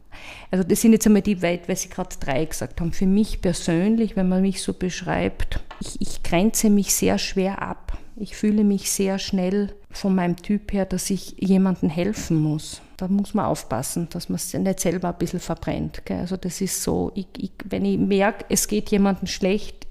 Also 0.50 0.64
das 0.64 0.80
sind 0.80 0.92
jetzt 0.92 1.06
einmal 1.06 1.22
die 1.22 1.42
weit, 1.42 1.68
weil 1.68 1.76
Sie 1.76 1.88
gerade 1.88 2.16
drei 2.18 2.44
gesagt 2.44 2.80
haben. 2.80 2.92
Für 2.92 3.06
mich 3.06 3.42
persönlich, 3.42 4.16
wenn 4.16 4.28
man 4.28 4.40
mich 4.40 4.62
so 4.62 4.72
beschreibt, 4.72 5.60
ich, 5.80 6.00
ich 6.00 6.22
grenze 6.22 6.70
mich 6.70 6.94
sehr 6.94 7.18
schwer 7.18 7.60
ab. 7.60 7.98
Ich 8.18 8.34
fühle 8.34 8.64
mich 8.64 8.90
sehr 8.90 9.18
schnell 9.18 9.74
von 9.90 10.14
meinem 10.14 10.36
Typ 10.36 10.72
her, 10.72 10.86
dass 10.86 11.10
ich 11.10 11.36
jemandem 11.38 11.90
helfen 11.90 12.40
muss. 12.40 12.80
Da 12.96 13.08
muss 13.08 13.34
man 13.34 13.44
aufpassen, 13.44 14.08
dass 14.10 14.30
man 14.30 14.36
es 14.36 14.54
nicht 14.54 14.80
selber 14.80 15.08
ein 15.08 15.18
bisschen 15.18 15.40
verbrennt. 15.40 16.06
Gell? 16.06 16.20
Also 16.20 16.38
das 16.38 16.62
ist 16.62 16.82
so, 16.82 17.12
ich, 17.14 17.26
ich, 17.36 17.50
wenn 17.66 17.84
ich 17.84 17.98
merke, 17.98 18.46
es 18.48 18.68
geht 18.68 18.90
jemandem 18.90 19.26
schlecht, 19.26 19.86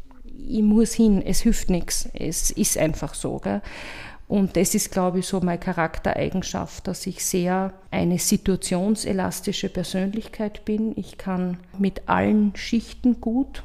ich 0.47 0.63
muss 0.63 0.93
hin, 0.93 1.21
es 1.23 1.41
hilft 1.41 1.69
nichts. 1.69 2.09
Es 2.13 2.49
ist 2.49 2.79
einfach 2.79 3.13
so. 3.13 3.37
Gell? 3.37 3.61
Und 4.27 4.57
das 4.57 4.73
ist, 4.73 4.91
glaube 4.91 5.19
ich, 5.19 5.27
so 5.27 5.39
meine 5.41 5.59
Charaktereigenschaft, 5.59 6.87
dass 6.87 7.05
ich 7.05 7.23
sehr 7.23 7.73
eine 7.91 8.17
situationselastische 8.17 9.69
Persönlichkeit 9.69 10.65
bin. 10.65 10.93
Ich 10.95 11.19
kann 11.19 11.57
mit 11.77 12.09
allen 12.09 12.55
Schichten 12.55 13.21
gut. 13.21 13.63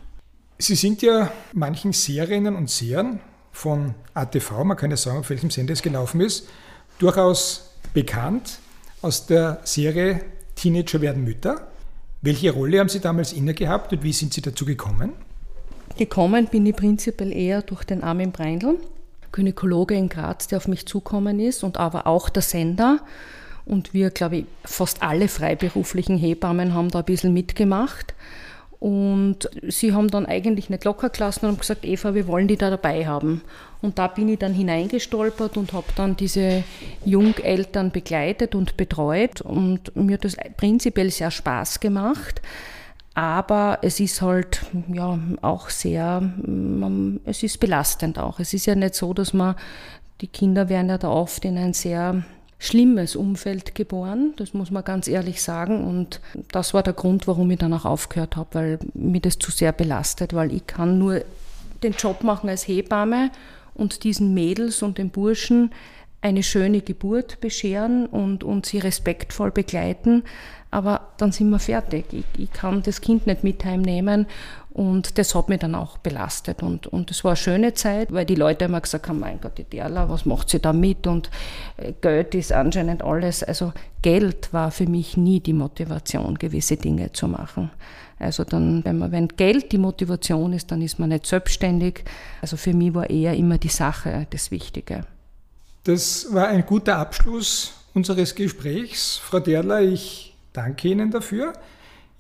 Sie 0.59 0.75
sind 0.75 1.01
ja 1.01 1.33
manchen 1.55 1.95
Seherinnen 1.95 2.55
und 2.55 2.69
Sehern 2.69 3.21
von 3.53 3.95
ATV, 4.15 4.65
man 4.65 4.77
kann 4.77 4.91
ja 4.91 4.97
sagen, 4.97 5.19
auf 5.19 5.31
welchem 5.31 5.51
Sender 5.51 5.73
es 5.73 5.83
gelaufen 5.83 6.21
ist, 6.21 6.49
durchaus 6.99 7.71
bekannt 7.95 8.59
aus 9.03 9.27
der 9.27 9.61
Serie 9.65 10.21
Teenager 10.55 11.01
werden 11.01 11.25
Mütter. 11.25 11.69
Welche 12.23 12.51
Rolle 12.51 12.81
haben 12.81 12.89
Sie 12.89 13.01
damals 13.01 13.33
inne 13.33 13.55
gehabt 13.55 13.93
und 13.93 14.03
wie 14.03 14.13
sind 14.13 14.35
Sie 14.35 14.43
dazu 14.43 14.67
gekommen? 14.67 15.13
Gekommen 15.97 16.47
bin 16.47 16.67
ich 16.67 16.77
prinzipiell 16.77 17.33
eher 17.33 17.63
durch 17.63 17.85
den 17.85 18.03
Armin 18.03 18.33
Breindl, 18.33 18.79
Gynäkologe 19.33 19.95
in 19.95 20.09
Graz, 20.09 20.47
der 20.47 20.59
auf 20.59 20.69
mich 20.69 20.87
zukommen 20.87 21.41
ist 21.41 21.65
und 21.65 21.79
aber 21.79 22.07
auch 22.07 22.29
der 22.29 22.43
Sender. 22.43 23.01
Und 23.65 23.95
wir, 23.95 24.11
glaube 24.11 24.39
ich, 24.39 24.47
fast 24.65 25.03
alle 25.03 25.29
freiberuflichen 25.29 26.19
Hebammen 26.19 26.75
haben 26.75 26.91
da 26.91 27.01
ein 27.01 27.05
bisschen 27.05 27.33
mitgemacht. 27.33 28.15
Und 28.81 29.51
sie 29.69 29.93
haben 29.93 30.09
dann 30.09 30.25
eigentlich 30.25 30.71
nicht 30.71 30.85
locker 30.87 31.11
gelassen 31.11 31.45
und 31.45 31.53
haben 31.53 31.59
gesagt, 31.59 31.85
Eva, 31.85 32.15
wir 32.15 32.27
wollen 32.27 32.49
die 32.49 32.57
da 32.57 32.71
dabei 32.71 33.07
haben. 33.07 33.43
Und 33.83 33.99
da 33.99 34.07
bin 34.07 34.29
ich 34.31 34.39
dann 34.39 34.55
hineingestolpert 34.55 35.59
und 35.59 35.75
habe 35.75 35.87
dann 35.97 36.17
diese 36.17 36.65
Jungeltern 37.05 37.91
begleitet 37.91 38.55
und 38.55 38.79
betreut. 38.79 39.43
Und 39.43 39.95
mir 39.95 40.15
hat 40.15 40.25
das 40.25 40.37
prinzipiell 40.57 41.11
sehr 41.11 41.31
Spaß 41.31 41.81
gemacht. 41.81 42.41
Aber 43.13 43.81
es 43.83 44.01
ist 44.01 44.23
halt 44.23 44.63
ja 44.91 45.19
auch 45.43 45.69
sehr, 45.69 46.23
es 47.27 47.43
ist 47.43 47.61
belastend 47.61 48.19
auch. 48.19 48.41
Es 48.41 48.55
ist 48.55 48.65
ja 48.65 48.75
nicht 48.75 48.95
so, 48.95 49.13
dass 49.13 49.35
man, 49.35 49.57
die 50.23 50.29
Kinder 50.29 50.71
werden 50.71 50.89
ja 50.89 50.97
da 50.97 51.11
oft 51.11 51.45
in 51.45 51.59
ein 51.59 51.75
sehr 51.75 52.23
schlimmes 52.61 53.17
Umfeld 53.17 53.75
geboren, 53.75 54.35
das 54.37 54.55
muss 54.55 54.71
man 54.71 54.85
ganz 54.85 55.09
ehrlich 55.09 55.43
sagen. 55.43 55.83
Und 55.85 56.21
das 56.53 56.75
war 56.75 56.83
der 56.83 56.93
Grund, 56.93 57.27
warum 57.27 57.51
ich 57.51 57.59
dann 57.59 57.73
auch 57.73 57.87
aufgehört 57.87 58.37
habe, 58.37 58.49
weil 58.53 58.79
mir 58.95 59.21
das 59.21 59.39
zu 59.39 59.51
sehr 59.51 59.73
belastet, 59.73 60.35
weil 60.35 60.53
ich 60.53 60.67
kann 60.67 60.99
nur 60.99 61.23
den 61.83 61.95
Job 61.95 62.23
machen 62.23 62.51
als 62.51 62.69
Hebamme 62.69 63.31
und 63.75 64.05
diesen 64.05 64.35
Mädels 64.35 64.83
und 64.83 64.99
den 64.99 65.09
Burschen 65.09 65.73
eine 66.21 66.43
schöne 66.43 66.83
Geburt 66.83 67.41
bescheren 67.41 68.05
und, 68.05 68.45
und 68.45 68.67
sie 68.67 68.79
respektvoll 68.79 69.51
begleiten 69.51 70.23
aber 70.71 71.09
dann 71.17 71.33
sind 71.33 71.51
wir 71.51 71.59
fertig. 71.59 72.07
Ich, 72.13 72.25
ich 72.39 72.53
kann 72.53 72.83
das 72.83 73.01
Kind 73.01 73.27
nicht 73.27 73.43
mit 73.43 73.65
heimnehmen 73.65 74.27
und 74.73 75.19
das 75.19 75.35
hat 75.35 75.49
mich 75.49 75.59
dann 75.59 75.75
auch 75.75 75.99
belastet. 75.99 76.63
Und, 76.63 76.87
und 76.87 77.11
es 77.11 77.25
war 77.25 77.33
eine 77.33 77.37
schöne 77.37 77.75
Zeit, 77.75 78.13
weil 78.13 78.25
die 78.25 78.37
Leute 78.37 78.67
immer 78.67 78.81
gesagt 78.81 79.09
haben, 79.09 79.19
mein 79.19 79.41
Gott, 79.41 79.59
die 79.59 79.65
Derla, 79.65 80.09
was 80.09 80.25
macht 80.27 80.49
sie 80.49 80.61
da 80.61 80.73
mit? 80.73 81.07
Und 81.07 81.29
äh, 81.77 81.93
Geld 82.01 82.35
ist 82.37 82.53
anscheinend 82.53 83.03
alles. 83.03 83.43
Also 83.43 83.73
Geld 84.03 84.53
war 84.53 84.71
für 84.71 84.87
mich 84.87 85.17
nie 85.17 85.41
die 85.41 85.53
Motivation, 85.53 86.39
gewisse 86.39 86.77
Dinge 86.77 87.13
zu 87.13 87.27
machen. 87.27 87.71
Also 88.21 88.45
dann, 88.45 88.85
wenn 88.85 88.99
man, 88.99 89.11
wenn 89.11 89.29
Geld 89.29 89.73
die 89.73 89.79
Motivation 89.79 90.53
ist, 90.53 90.71
dann 90.71 90.83
ist 90.83 90.99
man 90.99 91.09
nicht 91.09 91.27
selbstständig. 91.27 92.05
Also 92.41 92.57
für 92.57 92.75
mich 92.75 92.95
war 92.95 93.11
eher 93.11 93.35
immer 93.35 93.59
die 93.59 93.69
Sache 93.69 94.27
das 94.31 94.51
Wichtige. 94.53 95.05
Das 95.85 96.29
war 96.31 96.49
ein 96.49 96.65
guter 96.65 96.99
Abschluss 96.99 97.73
unseres 97.95 98.35
Gesprächs. 98.35 99.17
Frau 99.17 99.41
Derler, 99.41 99.81
ich 99.81 100.35
danke 100.53 100.89
Ihnen 100.89 101.11
dafür. 101.11 101.55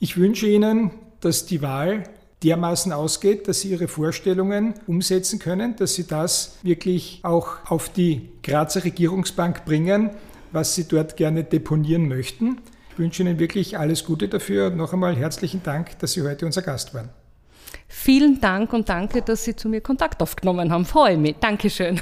Ich 0.01 0.17
wünsche 0.17 0.49
Ihnen, 0.49 0.91
dass 1.21 1.47
die 1.47 1.63
Wahl 1.63 2.05
dermaßen 2.43 2.93
ausgeht, 2.93 3.49
dass 3.49 3.61
Sie 3.61 3.71
Ihre 3.71 3.89
Vorstellungen 3.89 4.75
umsetzen 4.87 5.39
können, 5.39 5.77
dass 5.77 5.95
Sie 5.95 6.07
das 6.07 6.59
wirklich 6.63 7.21
auch 7.23 7.59
auf 7.67 7.89
die 7.91 8.31
Grazer 8.43 8.85
Regierungsbank 8.85 9.65
bringen, 9.65 10.11
was 10.53 10.75
Sie 10.75 10.89
dort 10.89 11.17
gerne 11.17 11.45
deponieren 11.45 12.09
möchten. 12.09 12.59
Ich 12.93 12.99
wünsche 12.99 13.23
Ihnen 13.23 13.39
wirklich 13.39 13.79
alles 13.79 14.05
Gute 14.05 14.29
dafür 14.29 14.71
noch 14.71 14.93
einmal 14.93 15.17
herzlichen 15.17 15.63
Dank, 15.63 15.99
dass 15.99 16.13
Sie 16.13 16.23
heute 16.23 16.47
unser 16.47 16.63
Gast 16.63 16.95
waren. 16.95 17.11
Vielen 17.89 18.41
Dank 18.41 18.73
und 18.73 18.89
danke, 18.89 19.23
dass 19.23 19.45
Sie 19.45 19.55
zu 19.55 19.69
mir 19.69 19.81
Kontakt 19.81 20.23
aufgenommen 20.23 20.73
haben. 20.73 20.85
Freue 20.85 21.17
mich. 21.17 21.37
Dankeschön. 21.41 22.01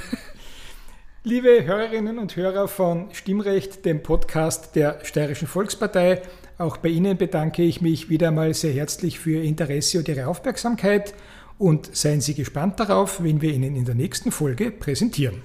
Liebe 1.25 1.65
Hörerinnen 1.65 2.17
und 2.17 2.37
Hörer 2.37 2.69
von 2.69 3.09
Stimmrecht, 3.11 3.83
dem 3.83 4.01
Podcast 4.01 4.73
der 4.77 5.03
Steirischen 5.03 5.49
Volkspartei, 5.49 6.21
auch 6.57 6.77
bei 6.77 6.87
Ihnen 6.87 7.17
bedanke 7.17 7.61
ich 7.61 7.81
mich 7.81 8.09
wieder 8.09 8.29
einmal 8.29 8.53
sehr 8.53 8.71
herzlich 8.71 9.19
für 9.19 9.31
Ihr 9.31 9.43
Interesse 9.43 9.97
und 9.97 10.07
Ihre 10.07 10.27
Aufmerksamkeit 10.27 11.13
und 11.57 11.93
seien 11.93 12.21
Sie 12.21 12.35
gespannt 12.35 12.79
darauf, 12.79 13.21
wen 13.21 13.41
wir 13.41 13.51
Ihnen 13.51 13.75
in 13.75 13.83
der 13.83 13.95
nächsten 13.95 14.31
Folge 14.31 14.71
präsentieren. 14.71 15.43